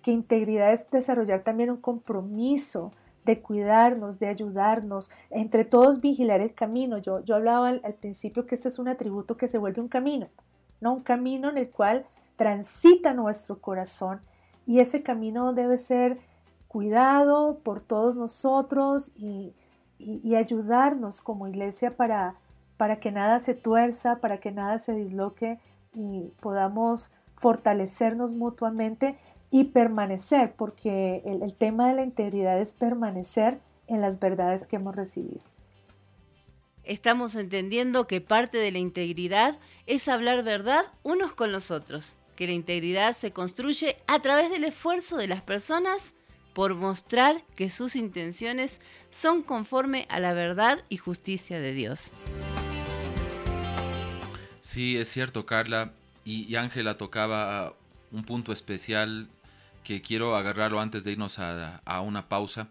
[0.00, 2.92] que integridad es desarrollar también un compromiso
[3.26, 6.96] de cuidarnos, de ayudarnos, entre todos vigilar el camino.
[6.96, 9.88] Yo, yo hablaba al, al principio que este es un atributo que se vuelve un
[9.88, 10.28] camino,
[10.92, 12.06] Un camino en el cual
[12.36, 14.20] transita nuestro corazón
[14.66, 16.18] y ese camino debe ser
[16.68, 19.54] cuidado por todos nosotros y,
[20.36, 22.34] ayudarnos como iglesia para,
[22.76, 25.58] para que nada se tuerza, para que nada se disloque
[25.94, 29.16] y podamos fortalecernos mutuamente
[29.50, 34.96] y permanecer, porque el, tema de la integridad es permanecer en las verdades que hemos
[34.96, 35.40] recibido.
[36.84, 42.46] Estamos entendiendo que parte de la integridad es hablar verdad unos con los otros que
[42.46, 46.14] la integridad se construye a través del esfuerzo de las personas
[46.52, 48.80] por mostrar que sus intenciones
[49.10, 52.12] son conforme a la verdad y justicia de Dios.
[54.60, 55.92] Sí, es cierto, Carla.
[56.24, 57.74] Y Ángela tocaba
[58.10, 59.28] un punto especial
[59.82, 62.68] que quiero agarrarlo antes de irnos a, a, una pausa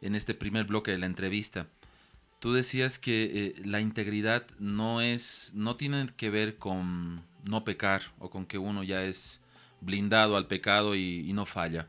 [0.00, 1.68] en este primer bloque de la entrevista.
[2.38, 8.02] Tú decías que eh, la integridad no es, no tiene que ver con no pecar
[8.18, 9.40] o con que uno ya es
[9.80, 11.88] blindado al pecado y, no falla,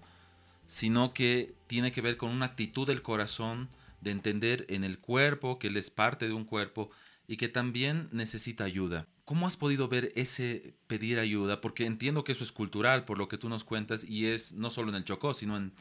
[0.66, 3.70] sino que tiene que ver con una actitud del corazón
[4.02, 6.90] de entender en el cuerpo que él es parte de un cuerpo
[7.28, 9.08] y que también necesita ayuda.
[9.26, 11.62] ¿Cómo has podido ver ese pedir ayuda?
[11.62, 14.72] Porque entiendo que eso es cultural, por lo que tú nos cuentas, y es no
[14.72, 15.74] solo en el Chocó, sino en,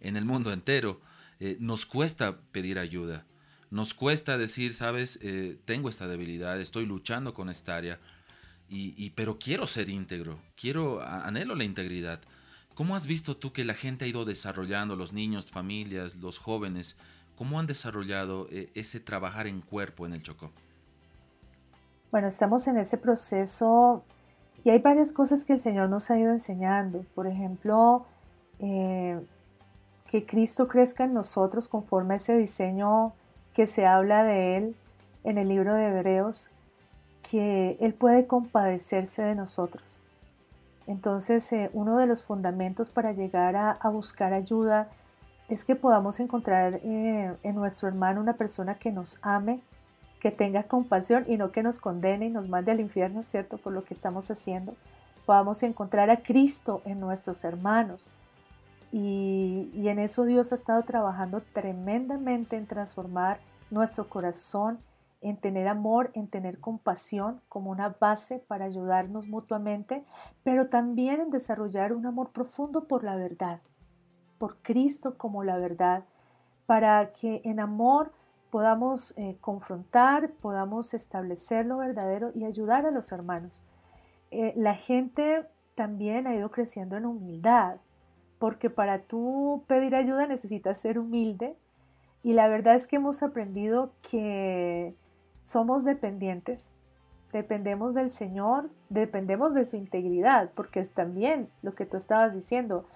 [0.00, 1.00] en el mundo entero.
[1.38, 3.24] Eh, nos cuesta pedir ayuda.
[3.70, 7.98] Nos cuesta decir, sabes, eh, tengo esta debilidad, estoy luchando con esta área,
[8.68, 12.20] y, pero quiero ser íntegro, quiero, anhelo la integridad.
[12.74, 16.96] ¿Cómo has visto tú que la gente ha ido desarrollando, los niños, familias, los jóvenes,
[17.36, 20.50] cómo han desarrollado eh, ese trabajar en cuerpo en el Chocó?
[22.10, 24.04] Bueno, estamos en ese proceso
[24.64, 27.04] y hay varias cosas que el Señor nos ha ido enseñando.
[27.14, 28.06] Por ejemplo,
[28.58, 29.20] eh,
[30.08, 33.14] que Cristo crezca en nosotros conforme a ese diseño
[33.56, 34.76] que se habla de Él
[35.24, 36.50] en el libro de Hebreos,
[37.22, 40.02] que Él puede compadecerse de nosotros.
[40.86, 44.90] Entonces, eh, uno de los fundamentos para llegar a, buscar ayuda
[45.48, 49.60] es que podamos encontrar eh, en nuestro hermano una persona que nos ame,
[50.20, 53.56] que tenga compasión y no que nos condene y nos mande al infierno, ¿cierto?
[53.56, 54.74] Por lo que estamos haciendo.
[55.24, 58.06] Podamos encontrar a Cristo en nuestros hermanos.
[58.92, 64.78] Y, en eso Dios ha estado trabajando tremendamente en transformar nuestro corazón,
[65.20, 70.04] en tener amor, en tener compasión como una base para ayudarnos mutuamente,
[70.44, 73.60] pero también en desarrollar un amor profundo por la verdad,
[74.38, 76.04] por Cristo como la verdad,
[76.66, 78.12] para que en amor
[78.50, 83.64] podamos eh, confrontar, podamos establecer lo verdadero y ayudar a los hermanos.
[84.30, 87.76] Eh, la gente también ha ido creciendo en humildad,
[88.46, 91.56] porque para tú pedir ayuda necesitas ser humilde
[92.22, 94.94] y la verdad es que hemos aprendido que
[95.42, 96.70] somos dependientes,
[97.32, 102.86] dependemos del Señor, dependemos de su integridad, porque es también lo que tú estabas diciendo.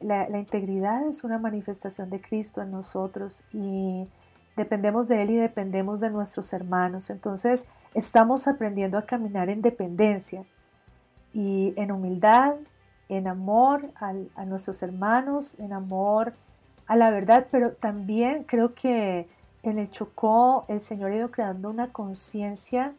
[0.00, 4.06] La, la integridad es una manifestación de Cristo en nosotros y
[4.54, 7.08] dependemos de Él y dependemos de nuestros hermanos.
[7.08, 10.44] Entonces estamos aprendiendo a caminar en dependencia
[11.32, 12.56] y en humildad,
[13.10, 16.32] en amor a nuestros hermanos, en amor
[16.86, 19.28] a la verdad, pero también creo que
[19.62, 22.94] en el Chocó el Señor ha ido creando una conciencia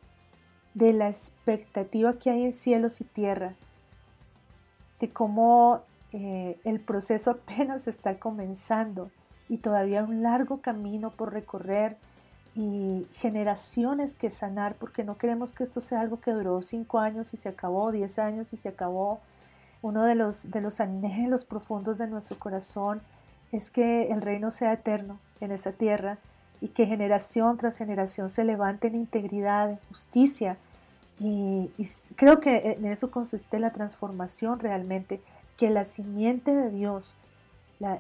[0.74, 3.56] de la expectativa que hay en cielos y tierra,
[5.00, 5.82] de cómo
[6.14, 9.10] eh, el proceso apenas está comenzando
[9.50, 11.98] y todavía un largo camino por recorrer
[12.54, 17.34] y generaciones que sanar, porque no queremos que esto sea algo que duró cinco años
[17.34, 19.20] y se acabó, diez años y se acabó.
[19.82, 23.02] Uno de los, de los anhelos profundos de nuestro corazón
[23.52, 26.18] es que el reino sea eterno en esa tierra
[26.62, 30.58] y que generación tras generación se levante en integridad, en justicia.
[31.20, 31.72] Y,
[32.16, 35.22] creo que en eso consiste la transformación realmente,
[35.58, 37.18] que la simiente de Dios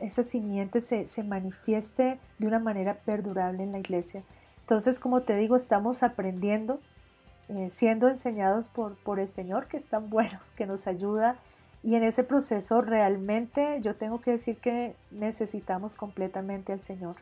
[0.01, 4.23] esa simiente se, manifieste de una manera perdurable en la iglesia.
[4.61, 6.79] Entonces, como te digo, estamos aprendiendo,
[7.49, 11.35] eh, siendo enseñados por, por el Señor, que es tan bueno, que nos ayuda.
[11.83, 17.15] Y en ese proceso realmente yo tengo que decir que necesitamos completamente al Señor.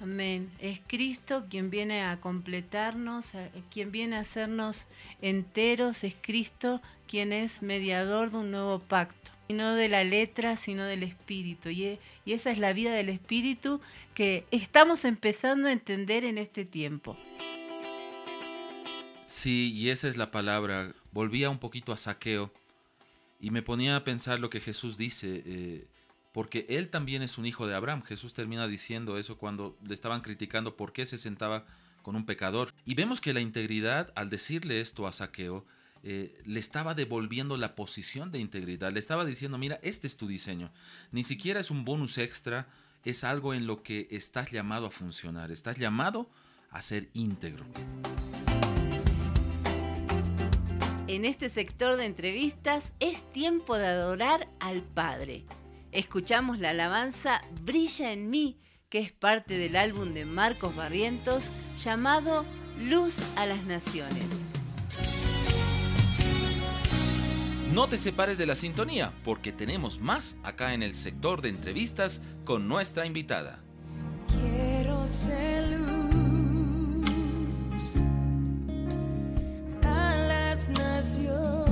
[0.00, 0.50] Amén.
[0.60, 3.32] Es Cristo quien viene a completarnos,
[3.70, 4.88] quien viene a hacernos
[5.22, 10.84] enteros, es Cristo quien es mediador de un nuevo pacto no de la letra, sino
[10.84, 11.70] del espíritu.
[11.70, 13.80] Y, y, esa es la vida del espíritu
[14.14, 17.16] que estamos empezando a entender en este tiempo.
[19.26, 20.92] Sí, y esa es la palabra.
[21.12, 22.52] Volvía un poquito a saqueo
[23.38, 25.88] y me ponía a pensar lo que Jesús dice, eh,
[26.32, 28.02] porque él también es un hijo de Abraham.
[28.02, 31.64] Jesús termina diciendo eso cuando le estaban criticando por qué se sentaba
[32.02, 32.72] con un pecador.
[32.84, 35.64] Y vemos que la integridad, al decirle esto a saqueo,
[36.02, 40.28] eh, le estaba devolviendo la posición de integridad, le estaba diciendo, mira, este es tu
[40.28, 40.70] diseño,
[41.10, 42.68] ni siquiera es un bonus extra,
[43.04, 46.30] es algo en lo que estás llamado a funcionar, estás llamado
[46.70, 47.64] a ser íntegro.
[51.08, 55.46] En este sector de entrevistas es tiempo de adorar al Padre.
[55.90, 61.48] Escuchamos la alabanza Brilla en mí, que es parte del álbum de Marcos Barrientos
[61.78, 62.44] llamado
[62.78, 64.26] Luz a las Naciones.
[67.72, 72.20] No te separes de la sintonía porque tenemos más acá en el sector de entrevistas
[72.44, 73.60] con nuestra invitada.
[74.28, 75.97] Quiero ser luz
[81.28, 81.67] naciones.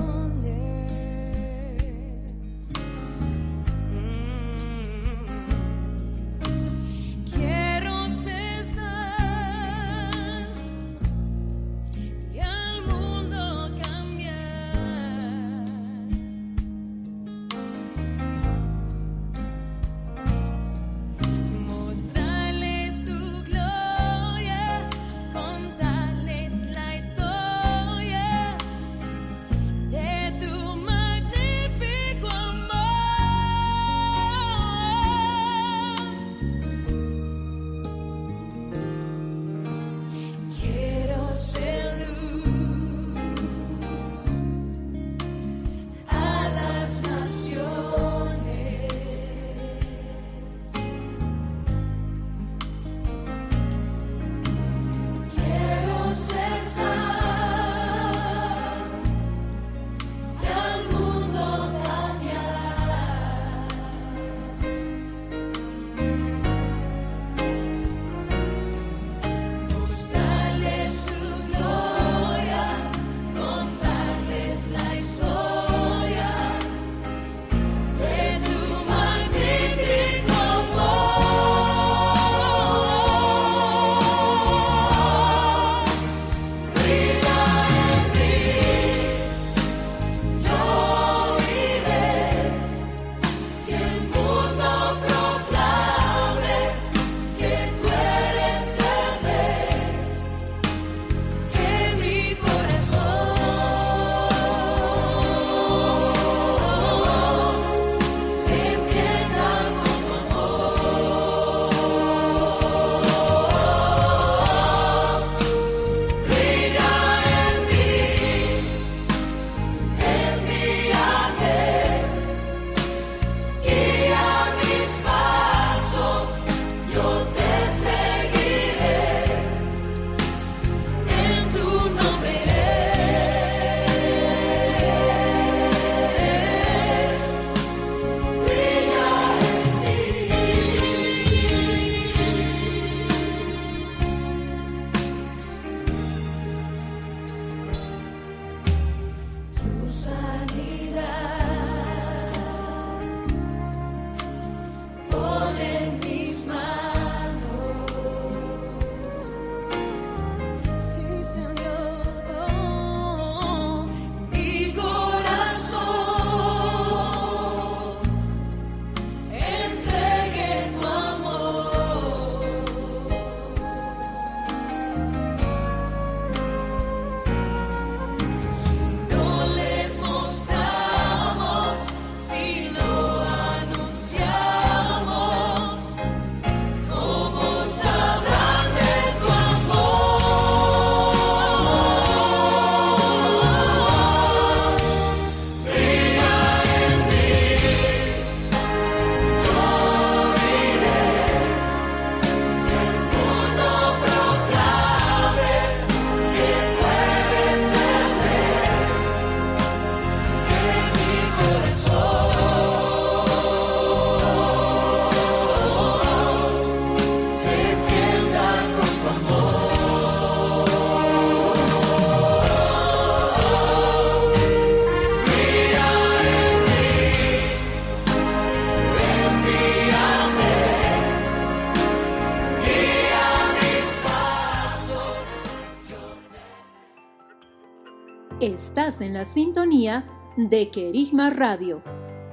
[238.41, 240.05] Estás en la sintonía
[240.37, 241.82] de Querigma Radio,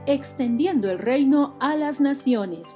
[0.05, 2.67] extendiendo el reino a las naciones.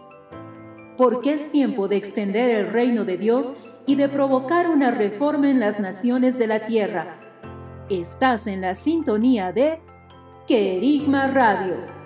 [0.96, 5.60] Porque es tiempo de extender el reino de Dios y de provocar una reforma en
[5.60, 7.20] las naciones de la tierra.
[7.90, 9.82] Estás en la sintonía de
[10.48, 11.97] Querigma Radio.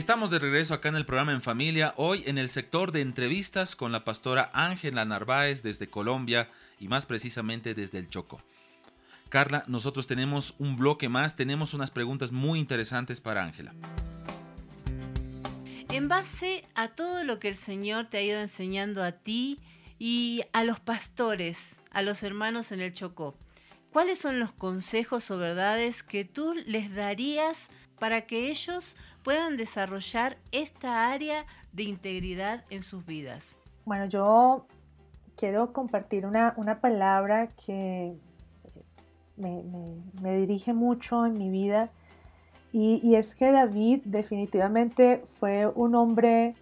[0.00, 3.76] Estamos de regreso acá en el programa En Familia, hoy en el sector de entrevistas
[3.76, 6.48] con la pastora Ángela Narváez desde Colombia
[6.78, 8.40] y más precisamente desde el Choco.
[9.28, 13.74] Carla, nosotros tenemos un bloque más, tenemos unas preguntas muy interesantes para Ángela.
[15.90, 19.60] En base a todo lo que el Señor te ha ido enseñando a ti
[19.98, 23.36] y a los pastores, a los hermanos en el Chocó,
[23.92, 27.68] ¿cuáles son los consejos o verdades que tú les darías
[28.00, 33.56] para que ellos puedan desarrollar esta área de integridad en sus vidas?
[33.84, 34.66] Bueno, yo
[35.36, 38.14] quiero compartir una, una palabra que
[39.36, 39.64] me,
[40.20, 41.90] me, dirige mucho en mi vida
[42.72, 46.54] y, y es que David definitivamente fue un hombre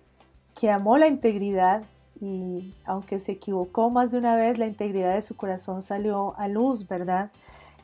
[0.59, 1.85] que amó la integridad
[2.21, 6.49] y aunque se equivocó más de una vez, la integridad de su corazón salió a
[6.49, 7.31] luz, ¿verdad?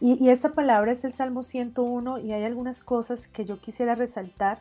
[0.01, 4.61] Y, esta palabra es el Salmo 101 y hay algunas cosas que yo quisiera resaltar.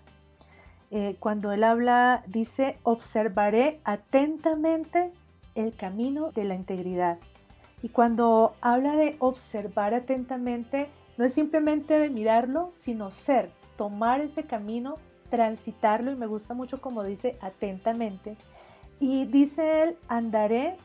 [0.91, 5.11] Eh, cuando él habla, dice, observaré atentamente
[5.55, 7.17] el camino de la integridad.
[7.81, 14.43] Y cuando habla de observar atentamente, no es simplemente de mirarlo, sino ser, tomar ese
[14.43, 14.97] camino,
[15.29, 18.37] transitarlo y me gusta mucho como dice atentamente.
[18.99, 20.77] Y dice él, andaré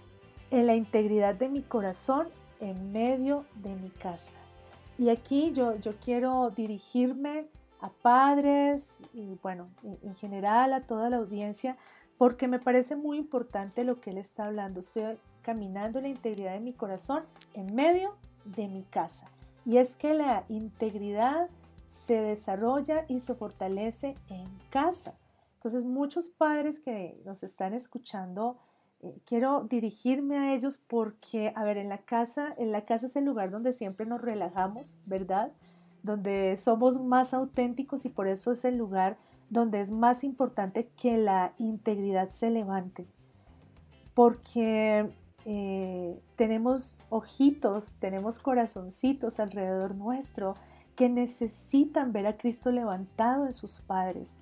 [0.51, 2.29] en la integridad de mi corazón
[2.61, 4.41] en medio de mi casa.
[4.99, 7.47] Y aquí yo, yo quiero dirigirme
[7.81, 11.77] a padres y bueno, en general a toda la audiencia,
[12.17, 14.81] porque me parece muy importante lo que él está hablando.
[14.81, 19.29] Estoy caminando la integridad de mi corazón en medio de mi casa.
[19.65, 21.49] Y es que la integridad
[21.87, 25.15] se desarrolla y se fortalece en casa.
[25.55, 28.59] Entonces muchos padres que nos están escuchando,
[29.25, 33.25] quiero dirigirme a ellos porque, a ver, en la casa, en la casa es el
[33.25, 35.53] lugar donde siempre nos relajamos, ¿verdad?
[36.03, 39.17] Donde somos más auténticos y por eso es el lugar
[39.51, 43.07] donde es más importante que la integridad se levante.
[44.15, 45.11] Porque
[45.45, 50.55] eh, tenemos ojitos, tenemos corazoncitos alrededor nuestro
[50.97, 54.37] que necesitan ver a Cristo levantado en sus padres.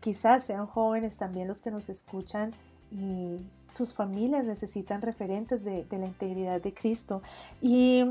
[0.00, 2.52] Quizás sean jóvenes también los que nos escuchan
[2.94, 7.22] y sus familias necesitan referentes de, la integridad de Cristo.
[7.60, 8.04] Y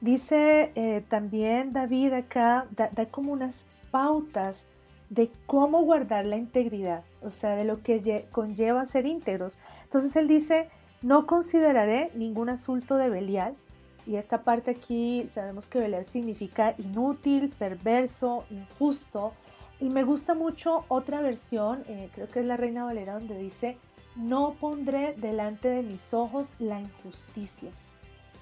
[0.00, 4.68] dice eh, también David acá, da, como unas pautas
[5.10, 9.58] de cómo guardar la integridad, o sea, de lo que conlleva ser íntegros.
[9.84, 10.68] Entonces él dice,
[11.02, 13.54] no consideraré ningún asunto de Belial,
[14.06, 19.32] y esta parte aquí sabemos que Belial significa inútil, perverso, injusto.
[19.80, 23.76] Y me gusta mucho otra versión, eh, creo que es la Reina Valera, donde dice,
[24.16, 27.70] no pondré delante de mis ojos la injusticia.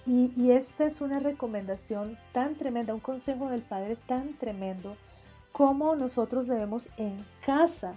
[0.07, 4.97] Y, esta es una recomendación tan tremenda, un consejo del Padre tan tremendo,
[5.51, 7.95] como nosotros debemos en casa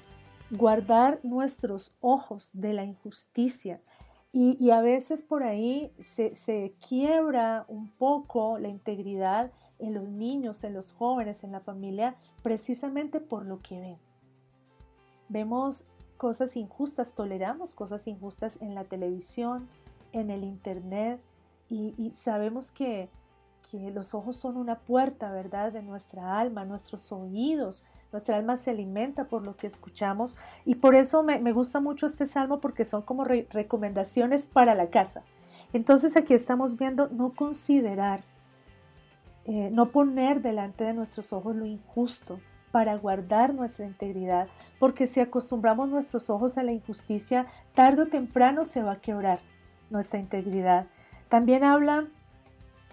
[0.49, 3.81] guardar nuestros ojos de la injusticia,
[4.31, 10.73] y, a veces por ahí se, quiebra un poco la integridad en los niños, en
[10.73, 13.97] los jóvenes, en la familia, precisamente por lo que ven.
[15.27, 19.67] Vemos cosas injustas, toleramos cosas injustas en la televisión,
[20.11, 21.21] en el internet
[21.69, 23.09] y, sabemos que,
[23.93, 29.25] los ojos son una puerta, ¿verdad?, de nuestra alma, nuestros oídos nuestra alma se alimenta
[29.25, 33.25] por lo que escuchamos y por eso me, gusta mucho este salmo porque son como
[33.25, 35.23] recomendaciones para la casa.
[35.73, 38.21] Entonces aquí estamos viendo no considerar,
[39.45, 42.39] eh, no poner delante de nuestros ojos lo injusto
[42.77, 48.65] para guardar nuestra integridad, porque si acostumbramos nuestros ojos a la injusticia, tarde o temprano
[48.65, 49.39] se va a quebrar
[49.89, 50.85] nuestra integridad.
[51.27, 52.05] También habla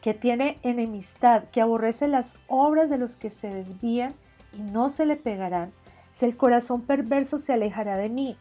[0.01, 4.15] que tiene enemistad, que aborrece las obras de los que se desvían
[4.55, 5.71] y no se le pegarán.
[6.13, 8.39] Si el corazón perverso se alejará de mí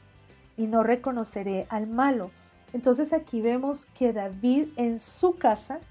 [0.55, 2.31] y no reconoceré al malo.
[2.71, 5.81] Entonces aquí vemos que David en su casa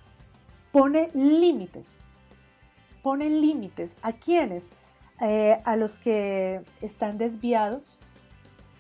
[0.73, 1.99] pone límites.
[3.03, 3.99] Pone límites.
[4.01, 4.73] ¿A quiénes?
[5.25, 8.01] Eh, a los que están desviados.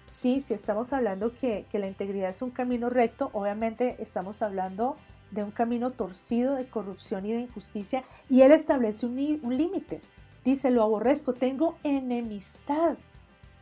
[0.09, 4.97] Sí, si estamos hablando que, la integridad es un camino recto, obviamente estamos hablando
[5.31, 10.01] de un camino torcido de corrupción y de injusticia y él establece un límite.
[10.44, 12.97] Dice, lo aborrezco, tengo enemistad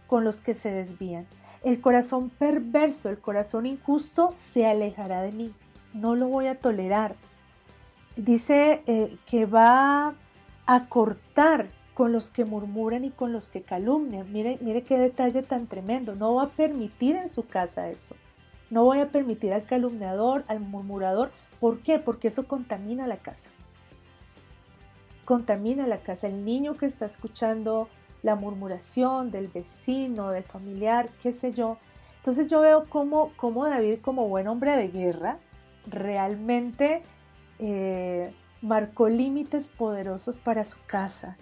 [0.07, 1.27] con los que se desvían.
[1.62, 5.55] El corazón perverso, el corazón injusto se alejará de mí.
[5.93, 7.15] No lo voy a tolerar.
[8.16, 10.15] Dice eh, que va
[10.65, 14.32] a cortar con los que murmuran y con los que calumnian.
[14.32, 16.16] Mire, mire qué detalle tan tremendo.
[16.16, 18.16] No va a permitir en su casa eso.
[18.70, 21.31] No voy a permitir al calumniador, al murmurador.
[21.60, 21.98] ¿Por qué?
[21.98, 23.51] Porque eso contamina la casa
[25.27, 26.27] contamina la casa.
[26.27, 27.90] El niño que está escuchando
[28.22, 31.77] la murmuración del vecino, del familiar, qué sé yo.
[32.16, 33.31] Entonces yo veo cómo,
[33.68, 35.36] David, como buen hombre de guerra,
[35.86, 37.02] realmente
[37.59, 38.32] eh,
[38.62, 41.36] marcó límites poderosos para su casa.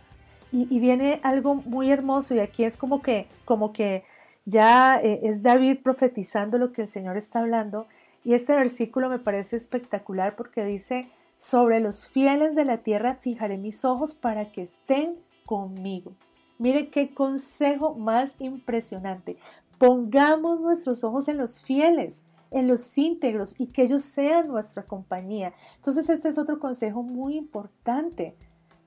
[0.51, 4.05] Y, viene algo muy hermoso y aquí es como que, como que
[4.47, 7.87] ya eh, es David profetizando lo que el Señor está hablando.
[8.25, 11.09] Y este versículo me parece espectacular porque dice,
[11.39, 15.15] Sobre los fieles de la tierra fijaré mis ojos para que estén
[15.47, 16.11] conmigo.
[16.59, 19.37] Mire qué consejo más impresionante.
[19.79, 25.53] Pongamos nuestros ojos en los fieles, en los íntegros y que ellos sean nuestra compañía.
[25.77, 28.35] Entonces este es otro consejo muy importante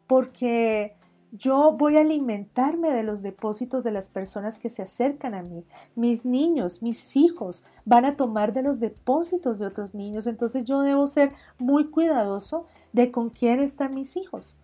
[0.05, 0.93] porque
[1.31, 5.63] yo voy a alimentarme de los depósitos de las personas que se acercan a mí.
[5.95, 10.27] Mis niños, mis hijos van a tomar de los depósitos de otros niños.
[10.27, 14.57] Entonces yo debo ser muy cuidadoso de con quién están mis hijos.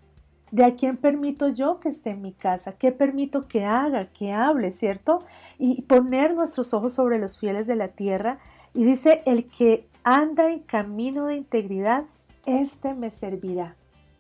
[0.52, 4.31] De a quién permito yo que esté en mi casa, qué permito que haga, que
[4.31, 5.23] hable, ¿cierto?
[5.57, 8.39] Y poner nuestros ojos sobre los fieles de la tierra.
[8.73, 12.03] Y dice, el que anda en camino de integridad,
[12.45, 13.76] este me servirá.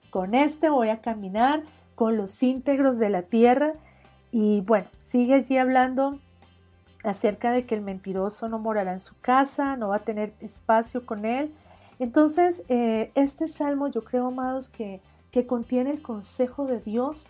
[0.09, 1.61] Con este voy a caminar
[1.97, 3.73] con los íntegros de la tierra.
[4.31, 6.19] Y bueno, sigue allí hablando
[7.03, 11.07] acerca de que el mentiroso no morará en su casa, no va a tener espacio
[11.07, 11.55] con él.
[11.97, 15.01] Entonces, eh, este salmo yo creo, amados, que,
[15.31, 17.29] que contiene el consejo de Dios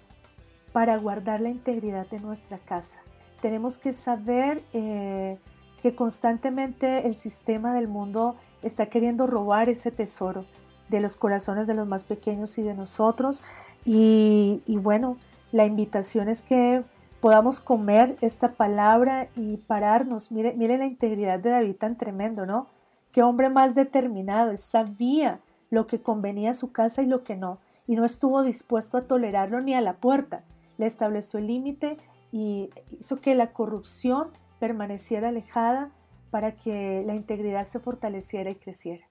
[0.73, 2.99] para guardar la integridad de nuestra casa.
[3.39, 5.37] Tenemos que saber eh,
[5.81, 10.43] que constantemente el sistema del mundo está queriendo robar ese tesoro
[10.89, 13.43] de los corazones de los más pequeños y de nosotros.
[13.89, 15.17] Y, bueno,
[15.53, 16.83] la invitación es que
[17.21, 20.29] podamos comer esta palabra y pararnos.
[20.29, 22.67] Mire, mire la integridad de David tan tremendo, ¿no?
[23.13, 24.51] Qué hombre más determinado.
[24.51, 25.39] Él sabía
[25.69, 27.59] lo que convenía a su casa y lo que no.
[27.87, 30.43] Y no estuvo dispuesto a tolerarlo ni a la puerta.
[30.77, 31.95] Le estableció el límite
[32.29, 32.69] y
[32.99, 35.91] hizo que la corrupción permaneciera alejada
[36.29, 39.07] para que la integridad se fortaleciera y creciera.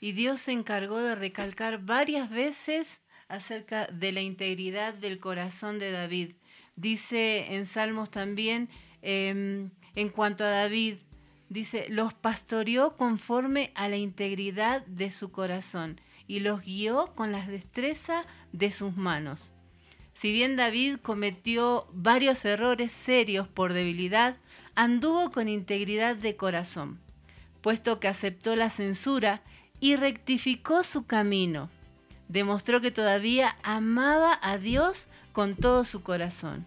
[0.00, 5.90] Y Dios se encargó de recalcar varias veces acerca de la integridad del corazón de
[5.90, 6.32] David.
[6.76, 8.68] Dice en Salmos también,
[9.02, 10.96] em, en cuanto a David,
[11.48, 17.46] dice, los pastoreó conforme a la integridad de su corazón y los guió con la
[17.46, 19.52] destreza de sus manos.
[20.14, 24.36] Si bien David cometió varios errores serios por debilidad,
[24.74, 27.00] anduvo con integridad de corazón,
[27.62, 29.42] puesto que aceptó la censura
[29.80, 31.70] y rectificó su camino
[32.30, 36.64] demostró que todavía amaba a Dios con todo su corazón.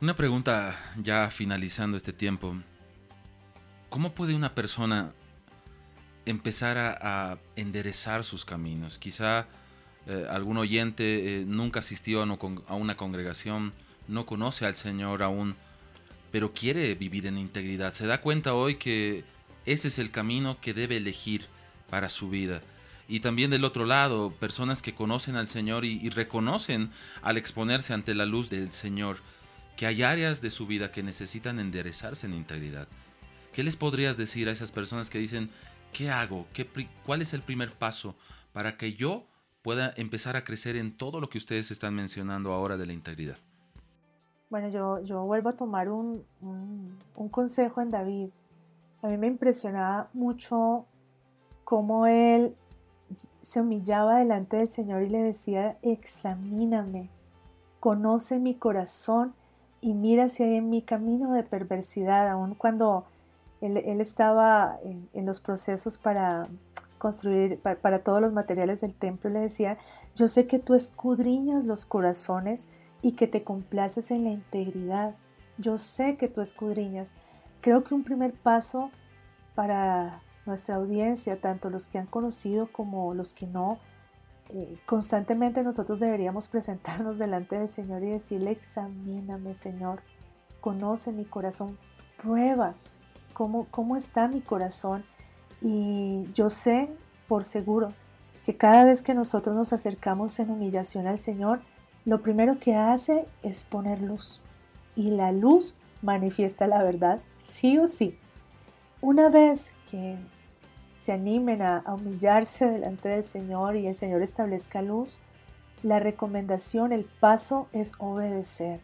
[0.00, 2.56] Una pregunta ya finalizando este tiempo.
[3.90, 5.12] ¿Cómo puede una persona
[6.24, 8.98] empezar a, enderezar sus caminos?
[8.98, 9.46] Quizá
[10.06, 13.74] eh, algún oyente eh, nunca asistió a una congregación,
[14.08, 15.56] no conoce al Señor aún,
[16.30, 17.92] pero quiere vivir en integridad.
[17.92, 19.24] Se da cuenta hoy que
[19.66, 21.46] ese es el camino que debe elegir
[21.90, 22.62] para su vida.
[23.08, 26.90] Y también del otro lado, personas que conocen al Señor y, reconocen
[27.22, 29.16] al exponerse ante la luz del Señor
[29.76, 32.88] que hay áreas de su vida que necesitan enderezarse en integridad.
[33.52, 35.50] ¿Qué les podrías decir a esas personas que dicen,
[35.92, 36.46] ¿qué hago?
[36.52, 36.68] ¿Qué,
[37.04, 38.14] ¿Cuál es el primer paso
[38.52, 39.24] para que yo
[39.62, 43.36] pueda empezar a crecer en todo lo que ustedes están mencionando ahora de la integridad?
[44.50, 48.28] Bueno, yo, yo vuelvo a tomar un, un consejo en David.
[49.02, 50.86] A mí me impresionaba mucho
[51.64, 52.54] cómo él
[53.40, 57.10] se humillaba delante del Señor y le decía, examíname,
[57.80, 59.34] conoce mi corazón
[59.80, 63.04] y mira si hay en mi camino de perversidad, aun cuando
[63.60, 66.48] él, estaba en, los procesos para
[66.98, 69.78] construir, para, todos los materiales del templo, le decía,
[70.14, 72.68] yo sé que tú escudriñas los corazones
[73.02, 75.14] y que te complaces en la integridad.
[75.58, 77.14] Yo sé que tú escudriñas.
[77.60, 78.90] Creo que un primer paso
[79.54, 83.78] para nuestra audiencia, tanto los que han conocido como los que no,
[84.48, 90.02] eh, constantemente nosotros deberíamos presentarnos delante del Señor y decirle, examíname Señor,
[90.60, 91.78] conoce mi corazón,
[92.20, 92.74] prueba
[93.32, 95.04] cómo, cómo está mi corazón.
[95.60, 96.88] Y yo sé
[97.28, 97.92] por seguro
[98.44, 101.60] que cada vez que nosotros nos acercamos en humillación al Señor,
[102.04, 104.40] lo primero que hace es poner luz.
[104.96, 108.18] Y la luz manifiesta la verdad, sí o sí.
[109.00, 110.18] Una vez que
[111.02, 115.18] se animen a, humillarse delante del Señor y el Señor establezca luz,
[115.82, 118.78] la recomendación, el paso es obedecer.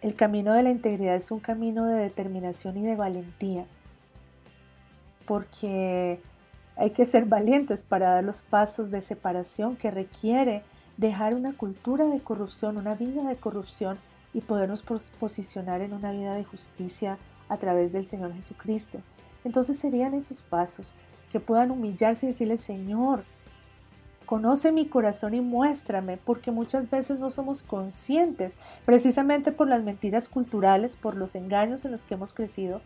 [0.00, 3.66] El camino de la integridad es un camino de determinación y de valentía,
[5.26, 6.22] porque
[6.74, 10.62] hay que ser valientes para dar los pasos de separación que requiere
[10.96, 13.98] dejar una cultura de corrupción, una vida de corrupción
[14.32, 14.82] y podernos
[15.20, 17.18] posicionar en una vida de justicia
[17.50, 19.00] a través del Señor Jesucristo.
[19.46, 20.96] Entonces serían esos pasos
[21.30, 23.22] que puedan humillarse y decirle, Señor,
[24.26, 30.28] conoce mi corazón y muéstrame, porque muchas veces no somos conscientes, precisamente por las mentiras
[30.28, 32.80] culturales, por los engaños en los que hemos crecido,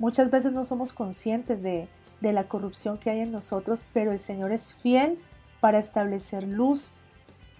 [0.00, 1.86] muchas veces no somos conscientes de,
[2.20, 5.16] de la corrupción que hay en nosotros, pero el Señor es fiel
[5.60, 6.90] para establecer luz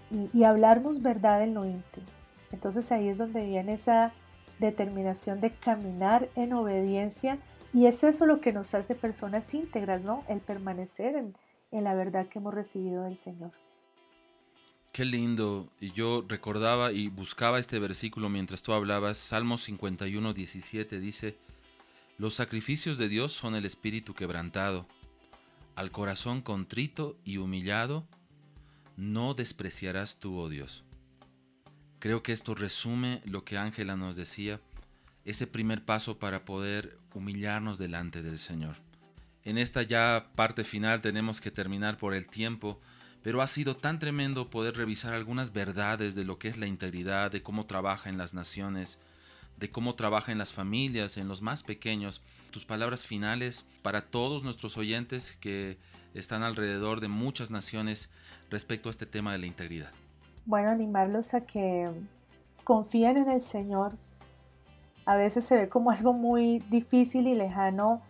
[0.09, 2.05] y, y hablarnos verdad en lo íntimo.
[2.51, 4.11] Entonces ahí es donde viene esa
[4.59, 7.39] determinación de caminar en obediencia
[7.73, 10.23] y es eso lo que nos hace personas íntegras, ¿no?
[10.27, 11.35] El permanecer en,
[11.83, 13.51] la verdad que hemos recibido del Señor.
[14.91, 15.69] Qué lindo.
[15.79, 19.17] Y yo recordaba y buscaba este versículo mientras tú hablabas.
[19.17, 21.37] Salmo 51, 17 dice,
[22.17, 24.85] Los sacrificios de Dios son el espíritu quebrantado.
[25.75, 28.05] Al corazón contrito y humillado,
[28.97, 30.83] no despreciarás tú, oh Dios.
[31.99, 34.59] Creo que esto resume lo que Ángela nos decía,
[35.25, 38.75] ese primer paso para poder humillarnos delante del Señor.
[39.43, 42.79] En esta ya parte final tenemos que terminar por el tiempo,
[43.23, 47.31] pero ha sido tan tremendo poder revisar algunas verdades de lo que es la integridad,
[47.31, 48.99] de cómo trabaja en las naciones,
[49.57, 52.23] de cómo trabaja en las familias, en los más pequeños.
[52.51, 55.77] Tus palabras finales para todos nuestros oyentes que
[56.13, 58.09] están alrededor de muchas naciones
[58.49, 59.91] respecto a este tema de la integridad.
[60.45, 61.89] Bueno, animarlos a que
[62.63, 63.93] confíen en el Señor.
[65.05, 68.01] A veces se ve como algo muy difícil y lejano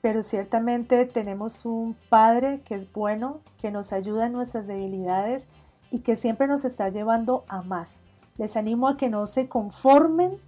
[0.00, 5.50] pero ciertamente tenemos un Padre que es bueno, que nos ayuda en nuestras debilidades
[5.90, 8.02] y que siempre nos está llevando a más.
[8.36, 10.38] Les animo a que no se conformen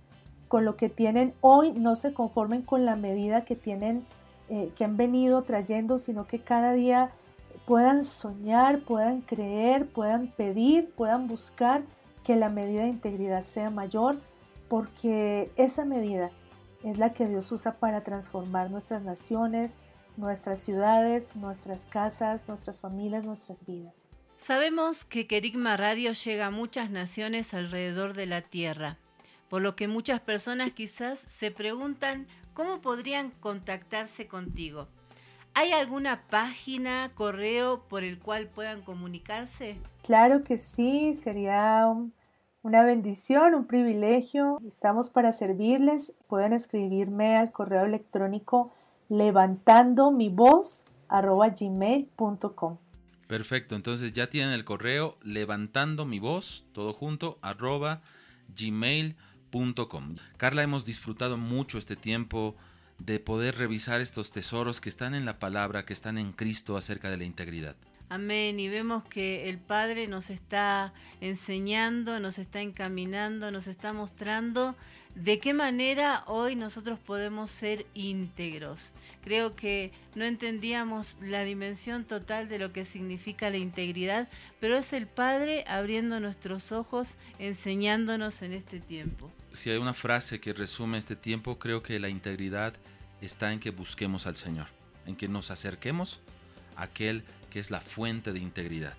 [0.48, 4.04] con lo que tienen hoy, no se conformen con la medida que tienen,
[4.48, 7.10] eh, que han venido trayendo, sino que cada día
[7.66, 11.82] puedan soñar, puedan creer, puedan pedir, puedan buscar
[12.24, 14.18] que la medida de integridad sea mayor,
[14.70, 16.30] porque esa medida
[16.84, 19.78] es la que Dios usa para transformar nuestras naciones,
[20.16, 24.08] nuestras ciudades, nuestras casas, nuestras familias, nuestras vidas.
[24.36, 28.96] Sabemos que Kerigma Radio llega a muchas naciones alrededor de la Tierra,
[29.48, 34.86] por lo que muchas personas quizás se preguntan cómo podrían contactarse contigo.
[35.52, 39.78] ¿Hay alguna página, correo por el cual puedan comunicarse?
[40.04, 42.12] Claro que sí, sería un
[42.62, 44.60] una bendición, un privilegio.
[44.66, 46.14] Estamos para servirles.
[46.28, 48.72] Pueden escribirme al correo electrónico
[49.08, 52.78] levantando mi voz gmail.com.
[53.26, 58.02] Perfecto, entonces ya tienen el correo levantando mi voz, todo junto, arroba
[58.56, 60.16] gmail.com.
[60.36, 62.56] Carla, hemos disfrutado mucho este tiempo
[62.98, 67.10] de poder revisar estos tesoros que están en la palabra, que están en Cristo acerca
[67.10, 67.76] de la integridad.
[68.10, 68.58] Amén.
[68.58, 74.74] Y vemos que el Padre nos está enseñando, nos está encaminando, nos está mostrando
[75.14, 78.94] de qué manera hoy nosotros podemos ser íntegros.
[79.22, 84.28] Creo que no entendíamos la dimensión total de lo que significa la integridad,
[84.58, 89.30] pero es el Padre abriendo nuestros ojos, enseñándonos en este tiempo.
[89.52, 92.74] Si hay una frase que resume este tiempo, creo que la integridad
[93.20, 94.66] está en que busquemos al Señor,
[95.06, 96.18] en que nos acerquemos
[96.74, 98.94] a aquel que es la fuente de integridad.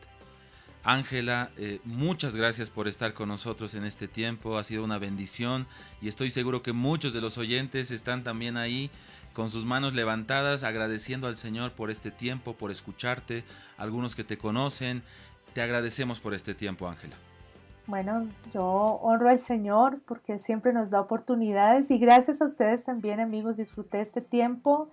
[0.83, 5.67] Ángela, eh, muchas gracias por estar con nosotros en este tiempo, ha sido una bendición
[6.01, 8.89] y estoy seguro que muchos de los oyentes están también ahí
[9.33, 13.43] con sus manos levantadas agradeciendo al Señor por este tiempo, por escucharte,
[13.77, 15.03] algunos que te conocen,
[15.53, 17.15] te agradecemos por este tiempo, Ángela.
[17.85, 23.19] Bueno, yo honro al Señor porque siempre nos da oportunidades y gracias a ustedes también
[23.19, 24.89] amigos, disfruté este tiempo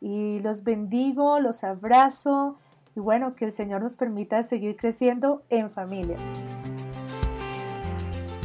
[0.00, 2.58] y los bendigo, los abrazo
[2.96, 6.16] y bueno, que el Señor nos permita seguir creciendo en familia.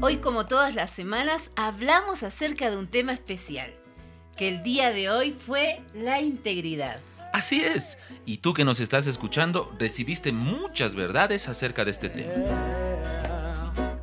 [0.00, 3.74] Hoy, como todas las semanas, hablamos acerca de un tema especial,
[4.36, 7.00] que el día de hoy fue la integridad.
[7.36, 12.32] Así es, y tú que nos estás escuchando recibiste muchas verdades acerca de este tema.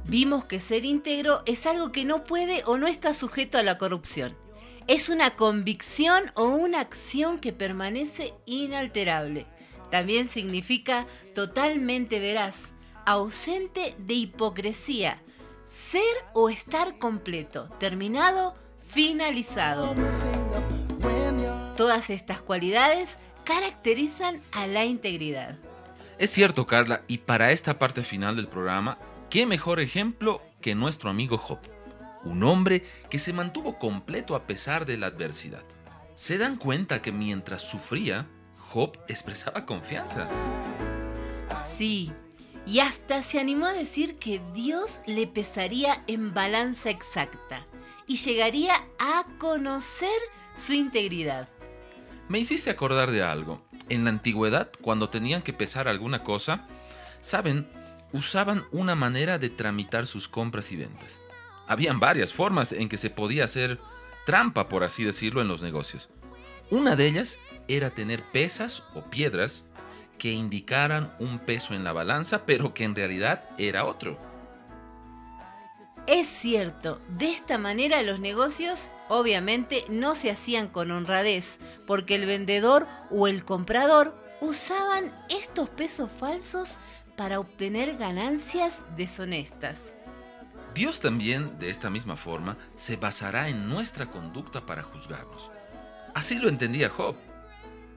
[0.05, 3.79] Vimos que ser íntegro es algo que no puede o no está sujeto a la
[3.79, 4.37] corrupción.
[4.85, 9.47] es una convicción o una acción que permanece inalterable.
[9.89, 12.73] También significa totalmente veraz,
[13.03, 15.23] ausente de hipocresía,
[15.65, 16.03] ser
[16.33, 19.95] o estar completo, terminado, finalizado.
[21.75, 25.57] Todas estas cualidades caracterizan a la integridad.
[26.19, 31.09] Es cierto, Carla, y para esta parte final del programa, ¿qué mejor ejemplo que nuestro
[31.09, 31.59] amigo Job?
[32.23, 35.63] Un hombre que se mantuvo completo a pesar de la adversidad.
[36.15, 38.27] ¿Se dan cuenta que mientras sufría,
[38.59, 40.29] Job expresaba confianza?
[41.63, 42.11] Sí,
[42.65, 47.65] y hasta se animó a decir que Dios le pesaría en balanza exacta
[48.07, 50.19] y llegaría a conocer
[50.55, 51.49] su integridad.
[52.29, 53.61] Me hiciste acordar de algo.
[53.89, 56.67] En la antigüedad, cuando tenían que pesar alguna cosa,
[57.19, 57.67] saben,
[58.13, 61.19] usaban una manera de tramitar sus compras y ventas.
[61.67, 63.79] Habían varias formas en que se podía hacer
[64.25, 66.09] trampa, por así decirlo, en los negocios.
[66.69, 69.65] Una de ellas era tener pesas o piedras
[70.17, 74.17] que indicaran un peso en la balanza, pero que en realidad era otro.
[76.05, 82.25] Es cierto, de esta manera los negocios obviamente no se hacían con honradez, porque el
[82.25, 86.79] vendedor o el comprador usaban estos pesos falsos
[87.15, 89.93] para obtener ganancias deshonestas.
[90.73, 95.51] Dios también, de esta misma forma, se basará en nuestra conducta para juzgarnos.
[96.13, 97.15] Así lo entendía Job.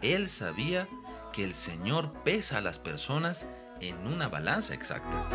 [0.02, 0.86] Él sabía
[1.32, 3.48] que el Señor pesa a las personas
[3.80, 5.28] en una balanza exacta.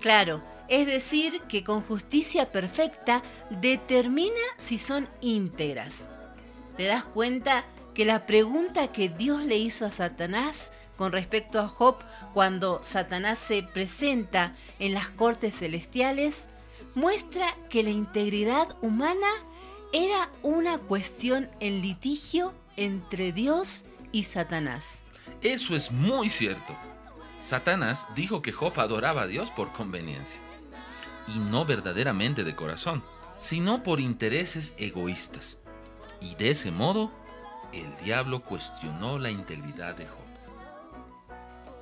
[0.00, 6.06] Claro, es decir, que con justicia perfecta determina si son íntegras.
[6.76, 7.64] ¿Te das cuenta
[7.94, 11.96] que la pregunta que Dios le hizo a Satanás con respecto a Job
[12.34, 16.48] cuando Satanás se presenta en las cortes celestiales
[16.94, 19.28] muestra que la integridad humana
[19.92, 25.00] era una cuestión en litigio entre Dios y Satanás.
[25.40, 26.76] Eso es muy cierto.
[27.40, 30.40] Satanás dijo que Job adoraba a Dios por conveniencia,
[31.34, 33.02] y no verdaderamente de corazón,
[33.36, 35.58] sino por intereses egoístas.
[36.20, 37.10] Y de ese modo,
[37.72, 40.18] el diablo cuestionó la integridad de Job.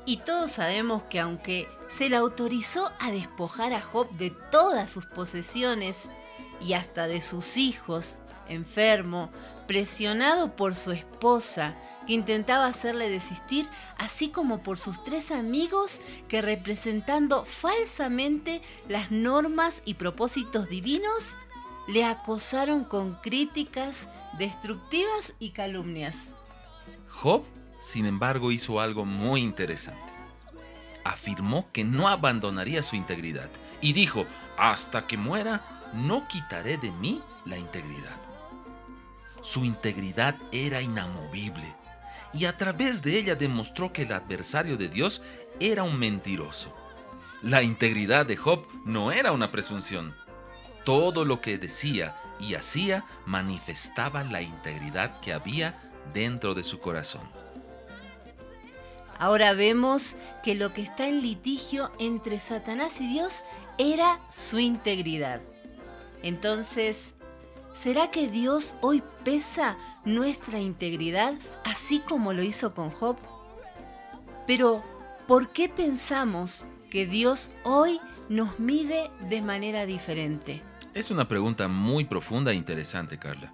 [0.05, 5.05] Y todos sabemos que aunque se le autorizó a despojar a Job de todas sus
[5.07, 6.09] posesiones
[6.61, 9.31] y hasta de sus hijos, enfermo,
[9.67, 11.75] presionado por su esposa,
[12.07, 13.69] que intentaba hacerle desistir,
[13.99, 21.37] así como por sus tres amigos que representando falsamente las normas y propósitos divinos,
[21.89, 24.09] le acosaron con críticas
[24.39, 26.33] destructivas y calumnias.
[27.09, 27.45] Job,
[27.81, 30.13] sin embargo, hizo algo muy interesante.
[31.05, 33.51] Afirmó que no abandonaría su integridad
[33.81, 34.27] y dijo,
[34.57, 38.17] hasta que muera, no quitaré de mí la integridad.
[39.41, 41.75] Su integridad era inamovible
[42.37, 45.23] y a través de ella demostró que el adversario de Dios
[45.59, 46.75] era un mentiroso.
[47.43, 50.15] La integridad de Job no era una presunción.
[50.85, 55.81] Todo lo que decía y hacía manifestaba la integridad que había
[56.13, 57.23] dentro de su corazón.
[59.19, 63.45] Ahora vemos que lo que está en litigio entre Satanás y Dios
[63.79, 65.41] era su integridad.
[66.23, 67.15] Entonces,
[67.75, 71.35] ¿será que Dios hoy pesa nuestra integridad
[71.65, 73.19] así como lo hizo con Job?
[74.47, 74.83] Pero,
[75.27, 78.01] ¿por qué pensamos que Dios hoy
[78.31, 80.63] nos mide de manera diferente?
[80.95, 83.53] Es una pregunta muy profunda e interesante, Carla.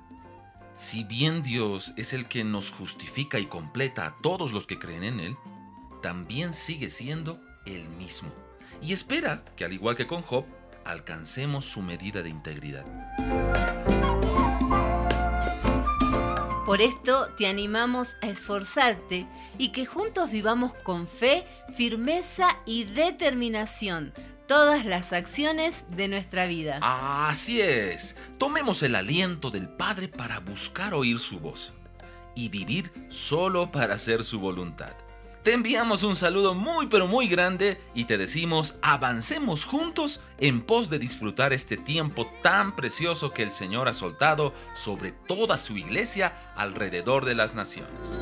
[0.74, 5.04] Si bien Dios es el que nos justifica y completa a todos los que creen
[5.04, 5.36] en Él,
[6.02, 8.30] también sigue siendo el mismo.
[8.80, 10.44] Y espera que, al igual que con Job,
[10.84, 12.86] alcancemos su medida de integridad.
[16.64, 19.26] Por esto te animamos a esforzarte
[19.58, 21.44] y que juntos vivamos con fe,
[21.74, 24.14] firmeza y determinación
[24.46, 26.78] todas las acciones de nuestra vida.
[26.80, 28.16] Así es.
[28.38, 31.72] Tomemos el aliento del Padre para buscar oír su voz
[32.36, 34.92] y vivir solo para hacer su voluntad.
[35.42, 40.88] Te enviamos un saludo muy pero muy grande y te decimos avancemos juntos en pos
[40.88, 46.32] de disfrutar este tiempo tan precioso que el Señor ha soltado sobre toda su iglesia
[46.54, 48.20] alrededor de las naciones.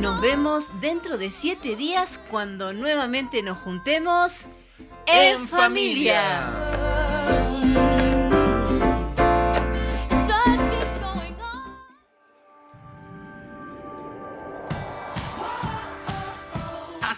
[0.00, 4.46] Nos vemos dentro de siete días cuando nuevamente nos juntemos
[5.06, 7.45] en, familia.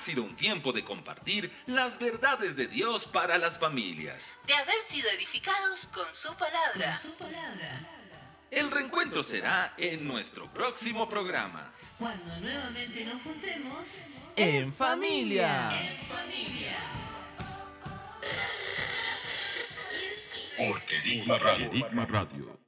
[0.08, 4.18] Sido un tiempo de compartir las verdades de Dios para las familias.
[4.46, 6.98] De haber sido edificados con su palabra.
[8.50, 11.74] El reencuentro será en nuestro próximo programa.
[11.98, 14.06] Cuando nuevamente nos juntemos
[14.36, 15.68] En familia.
[15.78, 16.78] en familia.
[20.56, 21.66] Porque Digma Radio.
[21.66, 22.67] Enigma Radio.